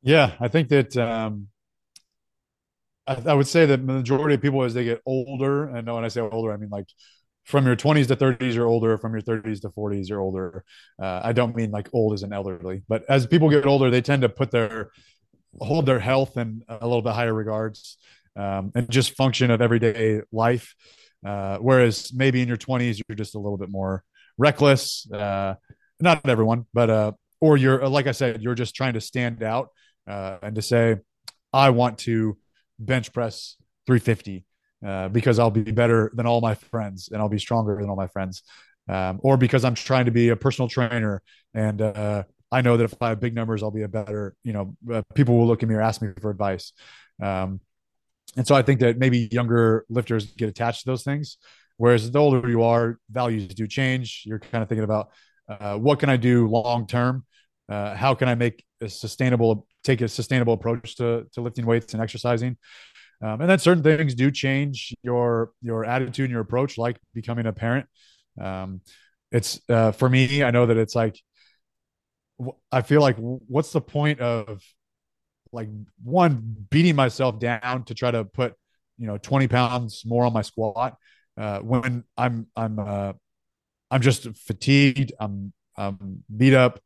[0.04, 1.48] Yeah, I think that um,
[3.08, 6.06] I, I, would say that the majority of people, as they get older, and when
[6.06, 6.88] I say older, I mean like
[7.44, 8.98] from your 20s to 30s, you're older.
[8.98, 10.64] From your 30s to 40s, you're older.
[11.02, 14.02] Uh, I don't mean like old as an elderly, but as people get older, they
[14.02, 14.92] tend to put their
[15.60, 17.98] hold their health in a little bit higher regards
[18.36, 20.76] um, and just function of everyday life.
[21.26, 24.04] Uh, whereas maybe in your 20s, you're just a little bit more
[24.38, 25.10] reckless.
[25.12, 25.56] Uh,
[26.00, 27.12] not everyone, but uh,
[27.42, 29.70] or you're like I said, you're just trying to stand out
[30.08, 30.98] uh, and to say,
[31.54, 32.38] I want to
[32.78, 33.56] bench press
[33.88, 34.46] 350
[34.86, 37.96] uh, because I'll be better than all my friends and I'll be stronger than all
[37.96, 38.44] my friends,
[38.90, 41.22] um, or because I'm trying to be a personal trainer
[41.54, 44.36] and uh, I know that if I have big numbers, I'll be a better.
[44.44, 46.74] You know, uh, people will look at me or ask me for advice.
[47.22, 47.60] Um,
[48.36, 51.38] and so I think that maybe younger lifters get attached to those things.
[51.78, 54.24] Whereas the older you are, values do change.
[54.26, 55.12] You're kind of thinking about
[55.50, 57.26] uh, what can I do long term?
[57.68, 61.94] Uh, how can I make a sustainable, take a sustainable approach to, to lifting weights
[61.94, 62.58] and exercising?
[63.22, 67.46] Um, and then certain things do change your your attitude and your approach, like becoming
[67.46, 67.88] a parent.
[68.40, 68.82] Um,
[69.32, 70.44] it's uh, for me.
[70.44, 71.18] I know that it's like
[72.72, 74.62] I feel like what's the point of
[75.52, 75.70] like
[76.04, 78.54] one beating myself down to try to put
[78.98, 80.98] you know 20 pounds more on my squat
[81.38, 83.14] uh, when I'm I'm uh,
[83.91, 85.14] I'm just fatigued.
[85.20, 86.80] I'm I'm beat up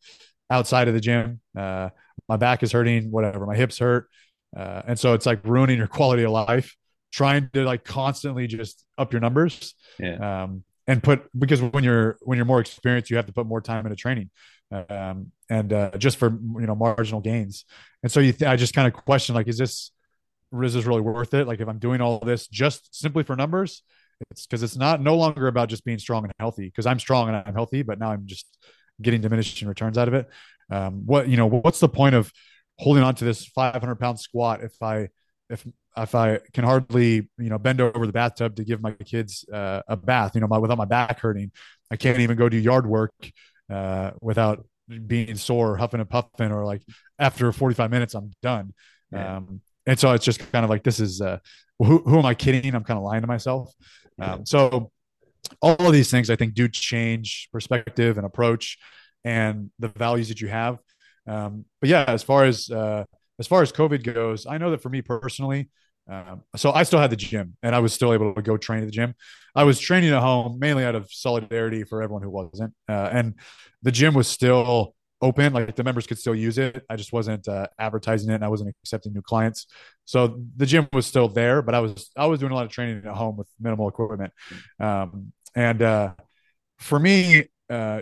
[0.49, 1.39] outside of the gym.
[1.57, 1.89] Uh,
[2.28, 3.45] my back is hurting, whatever.
[3.45, 4.10] My hips hurt,
[4.55, 6.76] uh, and so it's like ruining your quality of life.
[7.12, 10.43] Trying to like constantly just up your numbers, yeah.
[10.43, 13.62] um, and put because when you're when you're more experienced, you have to put more
[13.62, 14.30] time into training,
[14.72, 17.66] um, and uh, just for you know marginal gains.
[18.04, 19.91] And so you, th- I just kind of question like, is this
[20.64, 21.47] is this really worth it?
[21.47, 23.84] Like if I'm doing all this just simply for numbers,
[24.32, 27.30] it's because it's not no longer about just being strong and healthy because I'm strong
[27.30, 28.47] and I'm healthy, but now I'm just
[29.02, 30.30] getting diminishing returns out of it.
[30.70, 32.32] Um, what you know, what's the point of
[32.78, 35.10] holding on to this 500 pound squat if I
[35.50, 35.66] if
[35.97, 39.82] if I can hardly you know bend over the bathtub to give my kids uh,
[39.88, 41.52] a bath, you know, my, without my back hurting,
[41.91, 43.14] I can't even go do yard work
[43.70, 44.66] uh, without
[45.07, 46.81] being sore, huffing and puffing, or like
[47.17, 48.73] after 45 minutes, I'm done.
[49.11, 49.37] Yeah.
[49.37, 51.39] Um, and so it's just kind of like this is uh,
[51.79, 52.75] who, who am I kidding?
[52.75, 53.73] I'm kind of lying to myself.
[54.19, 54.91] Um, so
[55.61, 58.77] all of these things I think do change perspective and approach
[59.23, 60.79] and the values that you have.
[61.27, 63.05] Um, but yeah, as far as uh,
[63.39, 65.69] as far as COVID goes, I know that for me personally,
[66.10, 68.82] um, so I still had the gym and I was still able to go train
[68.82, 69.14] at the gym.
[69.55, 72.74] I was training at home mainly out of solidarity for everyone who wasn't.
[72.88, 73.36] Uh, and
[73.84, 76.84] the gym was still open, like the members could still use it.
[76.89, 79.68] I just wasn't uh, advertising it and I wasn't accepting new clients.
[80.05, 82.72] So the gym was still there, but I was, I was doing a lot of
[82.72, 84.34] training at home with minimal equipment.
[84.80, 86.14] Um, and uh,
[86.80, 88.01] for me, uh,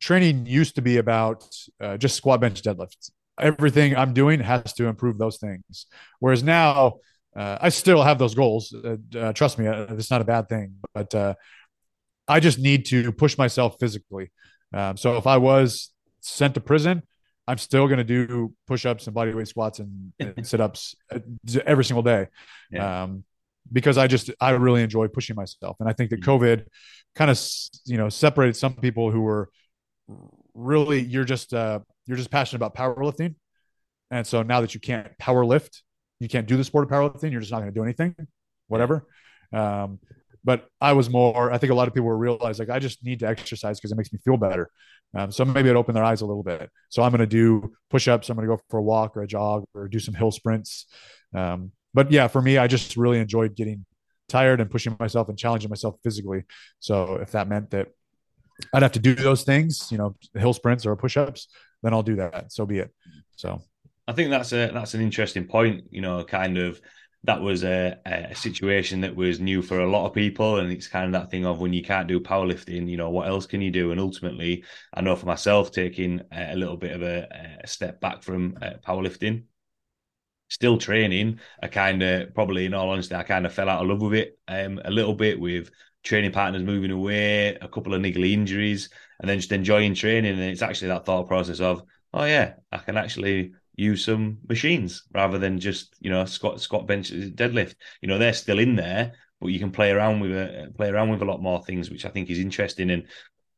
[0.00, 1.44] training used to be about
[1.80, 5.86] uh, just squat bench deadlifts everything I'm doing has to improve those things.
[6.20, 6.98] Whereas now,
[7.36, 8.74] uh, I still have those goals.
[8.74, 10.74] Uh, uh, trust me, uh, it's not a bad thing.
[10.94, 11.34] But uh,
[12.28, 14.30] I just need to push myself physically.
[14.74, 17.02] Um, so if I was sent to prison,
[17.48, 21.18] I'm still going to do push-ups and bodyweight squats and, and sit-ups uh,
[21.66, 22.28] every single day.
[22.70, 23.02] Yeah.
[23.02, 23.24] Um,
[23.72, 26.30] because I just I really enjoy pushing myself, and I think that mm-hmm.
[26.30, 26.66] COVID
[27.14, 27.40] kind of
[27.84, 29.50] you know separated some people who were
[30.52, 33.36] really you're just uh, you're just passionate about powerlifting,
[34.10, 35.82] and so now that you can't power lift,
[36.22, 38.14] you can't do the sport of powerlifting, you're just not going to do anything,
[38.68, 39.06] whatever.
[39.52, 39.98] Um,
[40.44, 41.52] but I was more.
[41.52, 43.92] I think a lot of people will realize like I just need to exercise because
[43.92, 44.70] it makes me feel better.
[45.14, 46.70] Um, so maybe it opened their eyes a little bit.
[46.88, 48.28] So I'm going to do push-ups.
[48.28, 50.86] I'm going to go for a walk or a jog or do some hill sprints.
[51.34, 53.84] Um, but yeah, for me, I just really enjoyed getting
[54.28, 56.44] tired and pushing myself and challenging myself physically.
[56.80, 57.88] So if that meant that
[58.72, 61.48] I'd have to do those things, you know, hill sprints or push-ups,
[61.82, 62.52] then I'll do that.
[62.52, 62.90] So be it.
[63.36, 63.62] So
[64.08, 65.84] I think that's a that's an interesting point.
[65.90, 66.80] You know, kind of
[67.24, 70.88] that was a, a situation that was new for a lot of people, and it's
[70.88, 73.62] kind of that thing of when you can't do powerlifting, you know, what else can
[73.62, 73.92] you do?
[73.92, 78.24] And ultimately, I know for myself, taking a little bit of a, a step back
[78.24, 79.44] from uh, powerlifting,
[80.48, 83.88] still training, I kind of probably, in all honesty, I kind of fell out of
[83.88, 85.70] love with it um, a little bit with
[86.02, 88.90] training partners moving away, a couple of niggly injuries,
[89.20, 90.32] and then just enjoying training.
[90.32, 91.82] And it's actually that thought process of,
[92.12, 96.86] oh yeah, I can actually use some machines rather than just you know squat, squat,
[96.86, 97.74] bench, deadlift.
[98.00, 101.10] You know they're still in there, but you can play around with a play around
[101.10, 102.90] with a lot more things, which I think is interesting.
[102.90, 103.06] And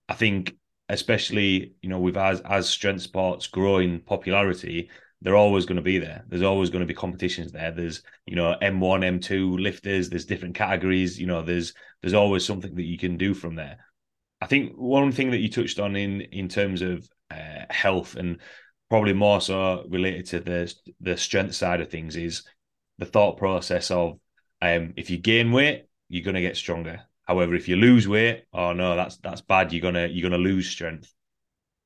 [0.09, 0.57] I think
[0.89, 4.91] especially you know with as as strength sports growing popularity,
[5.25, 6.23] they're always going to be there.
[6.29, 7.71] There's always going to be competitions there.
[7.71, 12.75] There's, you know, M1, M2 lifters, there's different categories, you know, there's there's always something
[12.75, 13.79] that you can do from there.
[14.43, 18.41] I think one thing that you touched on in in terms of uh, health and
[18.91, 22.45] probably more so related to the the strength side of things is
[22.99, 24.19] the thought process of
[24.63, 27.03] um, if you gain weight, you're going to get stronger.
[27.25, 29.73] However, if you lose weight, oh no, that's that's bad.
[29.73, 31.13] You're gonna you're gonna lose strength.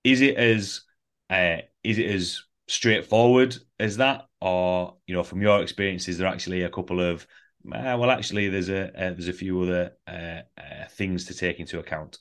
[0.05, 0.83] Is it as
[1.31, 6.29] uh, is it as straightforward as that, or you know, from your experience, is there
[6.29, 7.27] actually a couple of
[7.67, 11.61] uh, well, actually, there's a uh, there's a few other uh, uh, things to take
[11.61, 12.19] into account.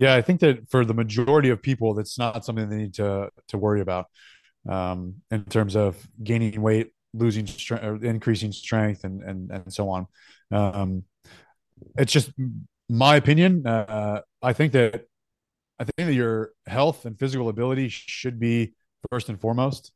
[0.00, 3.30] Yeah, I think that for the majority of people, that's not something they need to
[3.48, 4.06] to worry about
[4.68, 10.06] um, in terms of gaining weight, losing strength, increasing strength, and and and so on.
[10.50, 11.04] Um,
[11.98, 12.32] it's just
[12.88, 13.66] my opinion.
[13.66, 15.04] Uh, I think that
[15.78, 18.74] I think that your health and physical ability should be
[19.10, 19.92] first and foremost.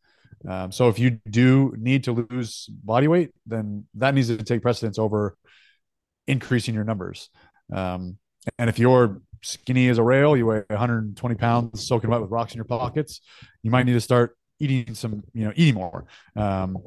[0.46, 4.60] Um, so if you do need to lose body weight, then that needs to take
[4.60, 5.36] precedence over
[6.26, 7.30] increasing your numbers.
[7.72, 8.18] Um,
[8.58, 12.52] and if you're skinny as a rail, you weigh 120 pounds, soaking wet with rocks
[12.52, 13.20] in your pockets,
[13.62, 16.06] you might need to start eating some, you know, eating more.
[16.36, 16.78] Um,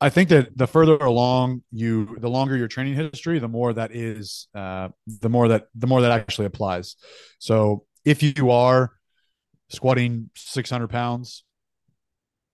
[0.00, 3.94] I think that the further along you, the longer your training history, the more that
[3.94, 6.96] is, uh, the more that the more that actually applies.
[7.38, 8.92] So if you are
[9.70, 11.44] squatting 600 pounds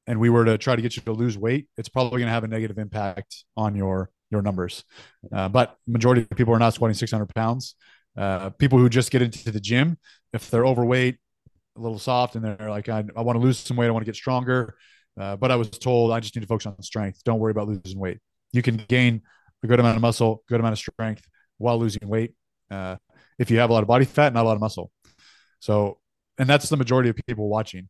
[0.06, 2.32] and we were to try to get you to lose weight, it's probably going to
[2.32, 4.84] have a negative impact on your your numbers.
[5.32, 7.74] Uh, but majority of people are not squatting 600 pounds.
[8.16, 9.98] Uh, people who just get into the gym,
[10.32, 11.16] if they're overweight,
[11.76, 14.04] a little soft, and they're like, I, I want to lose some weight, I want
[14.04, 14.74] to get stronger.
[15.18, 17.22] Uh, but I was told I just need to focus on strength.
[17.24, 18.18] Don't worry about losing weight.
[18.52, 19.22] You can gain
[19.62, 21.22] a good amount of muscle, good amount of strength
[21.58, 22.34] while losing weight.
[22.70, 22.96] Uh,
[23.38, 24.90] if you have a lot of body fat, not a lot of muscle.
[25.60, 25.98] So
[26.40, 27.88] and that's the majority of people watching.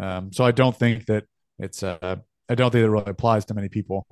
[0.00, 1.24] Um, so I don't think that
[1.58, 2.16] it's uh,
[2.48, 4.06] I don't think it really applies to many people,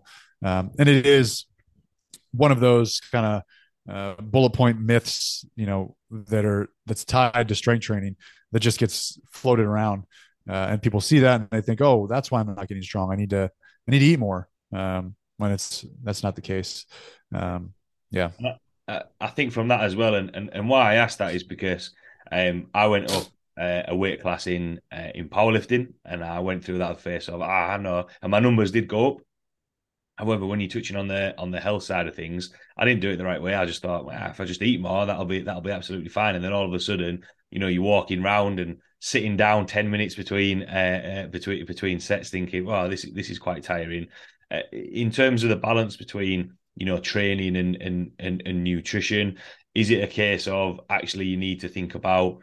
[0.45, 1.47] um, and it is
[2.37, 3.43] one of those kind of
[3.95, 8.17] uh, bullet point myths, you know, that are that's tied to strength training
[8.53, 10.05] that just gets floated around,
[10.49, 13.13] uh, and people see that and they think, oh, that's why I'm not getting strong.
[13.13, 13.51] I need to
[13.89, 14.49] I need to eat more.
[14.73, 16.87] Um, when it's that's not the case.
[17.35, 17.75] Um,
[18.11, 18.31] yeah,
[19.21, 21.91] I think from that as well, and and, and why I asked that is because
[22.31, 23.25] um, I went up
[23.59, 27.41] uh, a weight class in uh, in powerlifting, and I went through that phase of
[27.41, 29.17] ah, I know, and my numbers did go up.
[30.17, 33.11] However, when you're touching on the on the health side of things, I didn't do
[33.11, 33.55] it the right way.
[33.55, 36.35] I just thought, well, if I just eat more, that'll be that'll be absolutely fine.
[36.35, 39.91] And then all of a sudden, you know, you're walking around and sitting down ten
[39.91, 44.07] minutes between uh, uh, between between sets, thinking, well, this this is quite tiring.
[44.51, 49.39] Uh, in terms of the balance between you know training and, and and and nutrition,
[49.75, 52.39] is it a case of actually you need to think about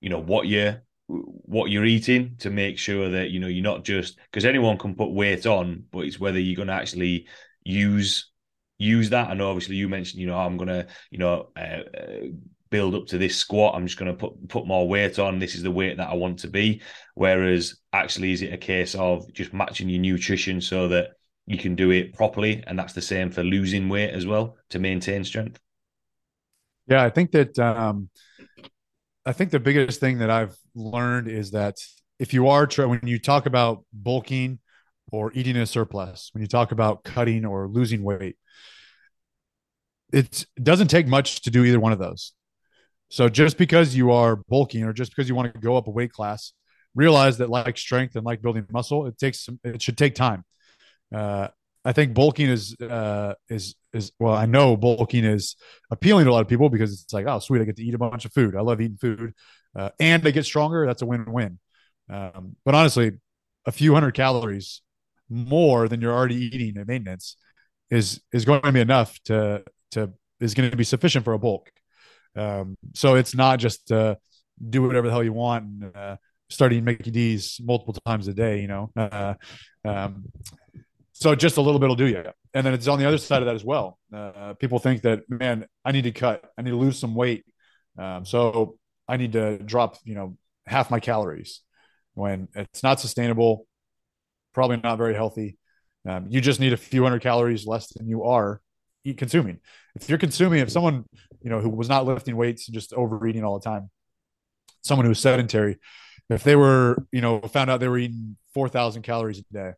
[0.00, 3.84] you know what you're what you're eating to make sure that you know you're not
[3.84, 7.26] just because anyone can put weight on, but it's whether you're going to actually
[7.64, 8.30] use
[8.78, 9.30] use that.
[9.30, 12.26] And obviously, you mentioned you know I'm going to you know uh, uh,
[12.70, 13.74] build up to this squat.
[13.74, 15.38] I'm just going to put put more weight on.
[15.38, 16.82] This is the weight that I want to be.
[17.14, 21.10] Whereas actually, is it a case of just matching your nutrition so that
[21.46, 24.80] you can do it properly, and that's the same for losing weight as well to
[24.80, 25.60] maintain strength.
[26.88, 28.08] Yeah, I think that um,
[29.26, 31.74] I think the biggest thing that I've learned is that
[32.20, 34.60] if you are when you talk about bulking
[35.10, 38.36] or eating a surplus, when you talk about cutting or losing weight,
[40.12, 42.32] it doesn't take much to do either one of those.
[43.08, 45.90] So just because you are bulking or just because you want to go up a
[45.90, 46.52] weight class,
[46.94, 50.44] realize that like strength and like building muscle, it takes some, it should take time.
[51.14, 51.48] Uh,
[51.84, 55.56] I think bulking is uh, is is well, I know bulking is
[55.90, 57.94] appealing to a lot of people because it's like, oh, sweet, I get to eat
[57.94, 58.54] a bunch of food.
[58.54, 59.34] I love eating food,
[59.74, 60.86] uh, and I get stronger.
[60.86, 61.58] That's a win-win.
[62.08, 63.12] Um, but honestly,
[63.64, 64.82] a few hundred calories
[65.28, 67.36] more than you're already eating at maintenance
[67.90, 71.38] is is going to be enough to to is going to be sufficient for a
[71.38, 71.70] bulk.
[72.36, 74.16] Um, so it's not just uh,
[74.68, 76.16] do whatever the hell you want and uh,
[76.50, 78.60] start eating Mickey D's multiple times a day.
[78.60, 79.34] You know, uh,
[79.84, 80.24] um,
[81.18, 82.22] so just a little bit will do you.
[82.52, 83.98] And then it's on the other side of that as well.
[84.12, 87.46] Uh, people think that, man, I need to cut, I need to lose some weight.
[87.98, 88.76] Um, so
[89.08, 90.36] I need to drop, you know,
[90.66, 91.62] half my calories
[92.12, 93.66] when it's not sustainable,
[94.52, 95.56] probably not very healthy.
[96.06, 98.60] Um, you just need a few hundred calories less than you are
[99.16, 99.60] consuming.
[99.94, 101.06] If you're consuming, if someone,
[101.40, 103.90] you know, who was not lifting weights and just overeating all the time,
[104.82, 105.78] someone who's sedentary,
[106.28, 109.72] if they were, you know, found out they were eating 4,000 calories a day,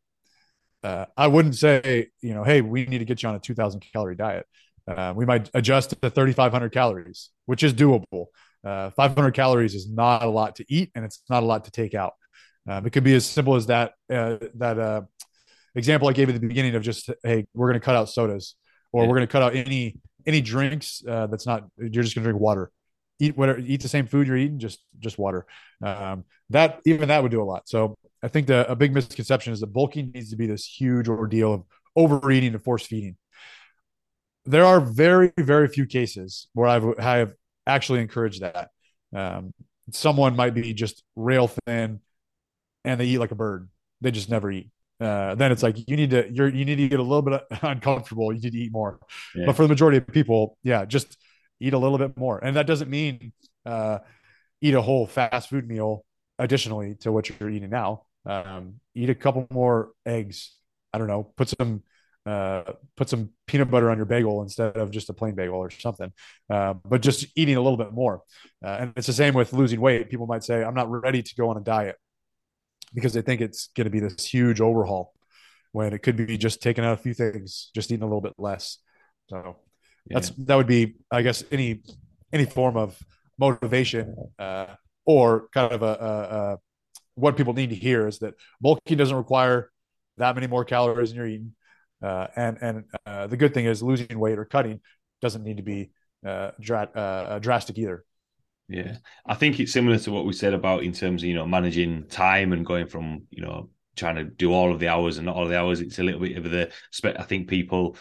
[0.82, 3.84] uh, I wouldn't say, you know, hey, we need to get you on a 2000
[3.92, 4.46] calorie diet.
[4.86, 8.26] Uh, we might adjust to 3,500 calories, which is doable.
[8.64, 11.70] Uh, 500 calories is not a lot to eat, and it's not a lot to
[11.70, 12.14] take out.
[12.68, 13.92] Um, it could be as simple as that.
[14.10, 15.02] Uh, that uh,
[15.74, 18.56] example I gave at the beginning of just, hey, we're going to cut out sodas,
[18.92, 19.08] or yeah.
[19.08, 21.64] we're going to cut out any any drinks uh, that's not.
[21.78, 22.70] You're just going to drink water.
[23.18, 25.46] Eat whatever, eat the same food you're eating, just just water.
[25.82, 27.68] Um, that even that would do a lot.
[27.68, 31.08] So I think the a big misconception is that bulking needs to be this huge
[31.08, 31.62] ordeal of
[31.96, 33.16] overeating and force feeding.
[34.44, 37.34] There are very very few cases where I've have
[37.66, 38.70] actually encouraged that.
[39.14, 39.52] Um,
[39.92, 42.00] someone might be just rail thin,
[42.84, 43.68] and they eat like a bird.
[44.00, 44.70] They just never eat.
[45.00, 47.42] Uh, then it's like you need to you're you need to get a little bit
[47.62, 48.32] uncomfortable.
[48.32, 48.98] You need to eat more.
[49.34, 49.46] Yeah.
[49.46, 51.16] But for the majority of people, yeah, just
[51.60, 52.38] eat a little bit more.
[52.38, 53.32] And that doesn't mean
[53.66, 53.98] uh,
[54.60, 56.04] eat a whole fast food meal
[56.38, 58.02] additionally to what you're eating now.
[58.26, 60.54] Um, eat a couple more eggs.
[60.92, 61.32] I don't know.
[61.36, 61.82] Put some
[62.26, 65.70] uh, put some peanut butter on your bagel instead of just a plain bagel or
[65.70, 66.12] something.
[66.50, 68.22] Uh, but just eating a little bit more.
[68.62, 70.10] Uh, and it's the same with losing weight.
[70.10, 71.96] People might say, "I'm not ready to go on a diet."
[72.94, 75.12] because they think it's going to be this huge overhaul
[75.72, 78.34] when it could be just taking out a few things, just eating a little bit
[78.38, 78.78] less.
[79.28, 79.56] So
[80.10, 80.44] that's yeah.
[80.46, 81.82] that would be, I guess, any
[82.32, 82.98] any form of
[83.38, 84.66] motivation uh,
[85.06, 86.58] or kind of a, a, a,
[87.14, 89.70] what people need to hear is that bulking doesn't require
[90.18, 91.52] that many more calories in your eating,
[92.02, 94.80] uh, and and uh, the good thing is losing weight or cutting
[95.20, 95.90] doesn't need to be
[96.26, 98.04] uh, dra- uh, drastic either.
[98.68, 98.96] Yeah,
[99.26, 102.06] I think it's similar to what we said about in terms of you know managing
[102.08, 105.36] time and going from you know trying to do all of the hours and not
[105.36, 105.80] all of the hours.
[105.80, 106.70] It's a little bit of the.
[107.04, 107.96] I think people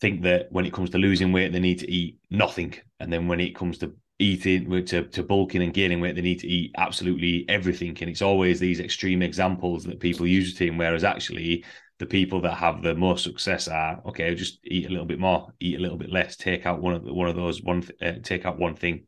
[0.00, 3.28] think that when it comes to losing weight, they need to eat nothing, and then
[3.28, 6.72] when it comes to eating to, to bulking and gaining weight, they need to eat
[6.76, 7.96] absolutely everything.
[8.00, 11.64] And it's always these extreme examples that people use to him, whereas actually
[11.98, 15.52] the people that have the most success are okay, just eat a little bit more,
[15.60, 18.12] eat a little bit less, take out one of the, one of those one uh,
[18.22, 19.06] take out one thing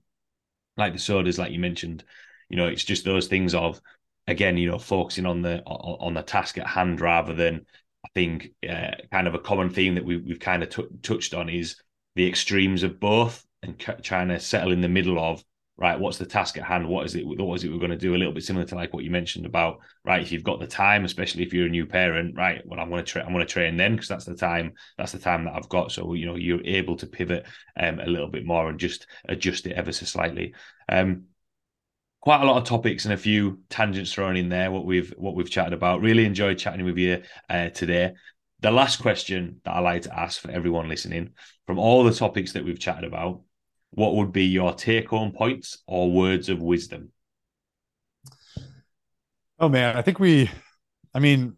[0.76, 2.04] like the sodas, like you mentioned,
[2.48, 3.80] you know, it's just those things of
[4.26, 7.66] again, you know, focusing on the on the task at hand rather than
[8.04, 11.34] I think uh, kind of a common theme that we, we've kind of t- touched
[11.34, 11.76] on is
[12.16, 15.42] the extremes of both and c- trying to settle in the middle of
[15.76, 16.86] right what's the task at hand?
[16.88, 18.14] What is it what is it we're going to do?
[18.14, 20.66] A little bit similar to like what you mentioned about right if you've got the
[20.66, 23.46] time especially if you're a new parent right well i'm going to train i'm going
[23.46, 25.92] to train then because that's the time that's the time that i've got.
[25.92, 27.46] So you know you're able to pivot
[27.80, 30.54] um, a little bit more and just adjust it ever so slightly.
[30.88, 31.24] Um
[32.22, 35.34] quite a lot of topics and a few tangents thrown in there what we've what
[35.34, 38.14] we've chatted about really enjoyed chatting with you uh, today
[38.60, 41.30] the last question that i like to ask for everyone listening
[41.66, 43.42] from all the topics that we've chatted about
[43.92, 47.12] what would be your take home points or words of wisdom?
[49.58, 50.50] Oh man, I think we,
[51.14, 51.56] I mean,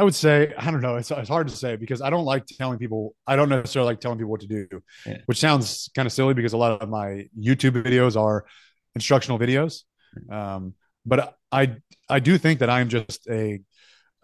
[0.00, 2.46] I would say, I don't know, it's, it's hard to say because I don't like
[2.46, 4.66] telling people, I don't necessarily like telling people what to do,
[5.04, 5.18] yeah.
[5.26, 8.46] which sounds kind of silly because a lot of my YouTube videos are
[8.94, 9.82] instructional videos.
[10.32, 10.72] Um,
[11.04, 11.76] but I,
[12.08, 13.60] I do think that I'm just a,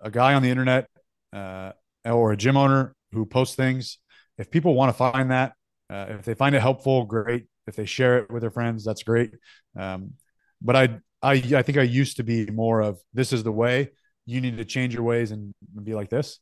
[0.01, 0.89] a guy on the internet
[1.35, 1.73] uh,
[2.07, 3.99] or a gym owner who posts things.
[4.39, 5.53] If people want to find that,
[5.91, 7.49] uh, if they find it helpful, great.
[7.67, 9.33] If they share it with their friends, that's great.
[9.79, 10.15] Um,
[10.63, 13.91] but I, I, I think I used to be more of this is the way.
[14.27, 16.39] You need to change your ways and be like this.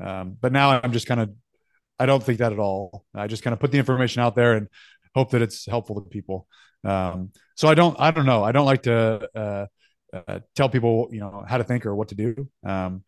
[0.00, 1.30] Um, but now I'm just kind of,
[1.98, 3.04] I don't think that at all.
[3.14, 4.68] I just kind of put the information out there and
[5.14, 6.46] hope that it's helpful to people.
[6.84, 8.44] Um, so I don't, I don't know.
[8.44, 9.66] I don't like to uh,
[10.12, 12.48] uh, tell people, you know, how to think or what to do.
[12.64, 13.02] Um,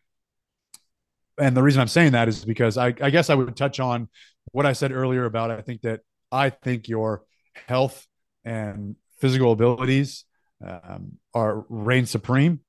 [1.39, 4.09] and the reason I'm saying that is because I, I guess I would touch on
[4.51, 6.01] what I said earlier about I think that
[6.31, 7.23] I think your
[7.67, 8.05] health
[8.43, 10.25] and physical abilities
[10.65, 12.59] um, are reign supreme.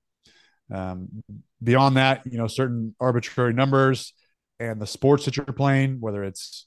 [0.72, 1.24] Um,
[1.62, 4.12] beyond that, you know, certain arbitrary numbers
[4.58, 6.66] and the sports that you're playing, whether it's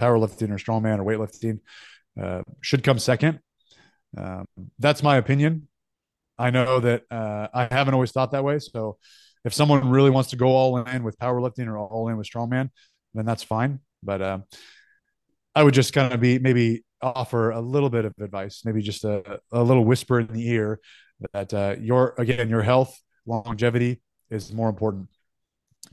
[0.00, 1.60] powerlifting or strongman or weightlifting,
[2.20, 3.40] uh, should come second.
[4.16, 4.46] Um,
[4.78, 5.68] that's my opinion.
[6.38, 8.58] I know that uh, I haven't always thought that way.
[8.58, 8.98] So
[9.44, 12.70] if someone really wants to go all in with powerlifting or all in with strongman,
[13.14, 13.80] then that's fine.
[14.02, 14.44] But um,
[15.54, 19.04] I would just kind of be maybe offer a little bit of advice, maybe just
[19.04, 20.80] a, a little whisper in the ear
[21.32, 22.98] that uh, your again your health
[23.30, 24.00] longevity
[24.30, 25.08] is more important,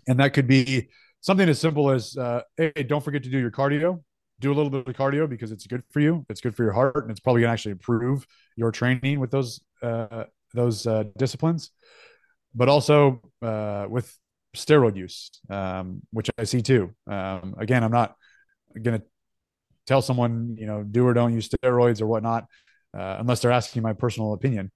[0.07, 0.89] and that could be
[1.21, 4.03] something as simple as uh, hey, don't forget to do your cardio.
[4.39, 6.23] Do a little bit of cardio because it's good for you.
[6.29, 9.31] It's good for your heart, and it's probably going to actually improve your training with
[9.31, 11.71] those uh, those uh, disciplines.
[12.53, 14.15] But also uh, with
[14.55, 16.93] steroid use, um, which I see too.
[17.07, 18.15] Um, again, I'm not
[18.81, 19.05] going to
[19.85, 22.45] tell someone, you know, do or don't use steroids or whatnot,
[22.97, 24.71] uh, unless they're asking my personal opinion.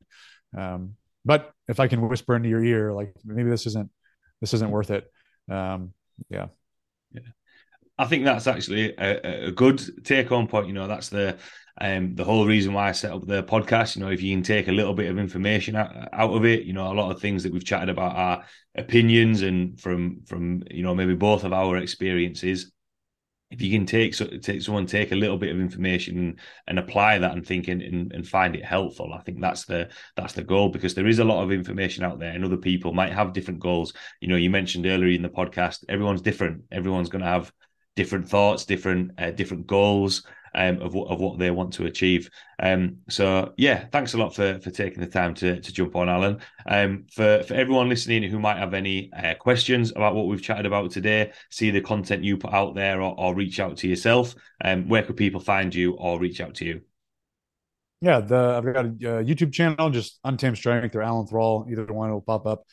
[0.57, 0.95] Um,
[1.25, 3.89] but if I can whisper into your ear, like maybe this isn't,
[4.39, 5.05] this isn't worth it.
[5.49, 5.93] Um,
[6.29, 6.47] yeah.
[7.11, 7.21] Yeah.
[7.97, 10.67] I think that's actually a, a good take home point.
[10.67, 11.37] You know, that's the,
[11.79, 14.43] um, the whole reason why I set up the podcast, you know, if you can
[14.43, 17.21] take a little bit of information out, out of it, you know, a lot of
[17.21, 18.45] things that we've chatted about are
[18.75, 22.71] opinions and from from you know maybe both of our experiences.
[23.51, 27.19] If you can take take someone take a little bit of information and, and apply
[27.19, 30.43] that and think and, and, and find it helpful, I think that's the that's the
[30.43, 33.33] goal because there is a lot of information out there and other people might have
[33.33, 33.93] different goals.
[34.21, 36.63] You know, you mentioned earlier in the podcast, everyone's different.
[36.71, 37.51] Everyone's going to have
[37.95, 40.23] different thoughts, different uh, different goals
[40.55, 42.29] um, of what of what they want to achieve.
[42.61, 46.09] Um, so yeah, thanks a lot for for taking the time to to jump on,
[46.09, 46.39] Alan.
[46.65, 50.65] Um, for for everyone listening who might have any uh, questions about what we've chatted
[50.65, 54.35] about today, see the content you put out there, or, or reach out to yourself.
[54.63, 56.81] Um, where could people find you or reach out to you?
[58.01, 61.67] Yeah, the I've got a, a YouTube channel, just Untamed Strength or Alan Thrall.
[61.69, 62.65] Either one will pop up.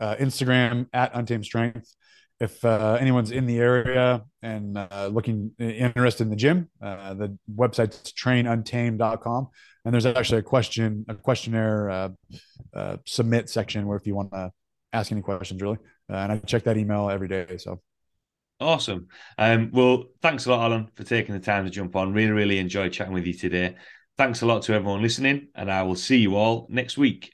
[0.00, 1.94] Uh, Instagram at Untamed Strength
[2.40, 7.38] if uh, anyone's in the area and uh, looking interested in the gym, uh, the
[7.54, 9.48] website's trainuntamed.com.
[9.84, 12.08] And there's actually a question, a questionnaire uh,
[12.74, 14.50] uh, submit section where if you want to
[14.92, 15.78] ask any questions, really.
[16.10, 17.56] Uh, and I check that email every day.
[17.58, 17.80] So
[18.60, 19.08] awesome.
[19.38, 22.12] Um, well, thanks a lot, Alan, for taking the time to jump on.
[22.12, 23.76] Really, really enjoyed chatting with you today.
[24.16, 27.33] Thanks a lot to everyone listening, and I will see you all next week.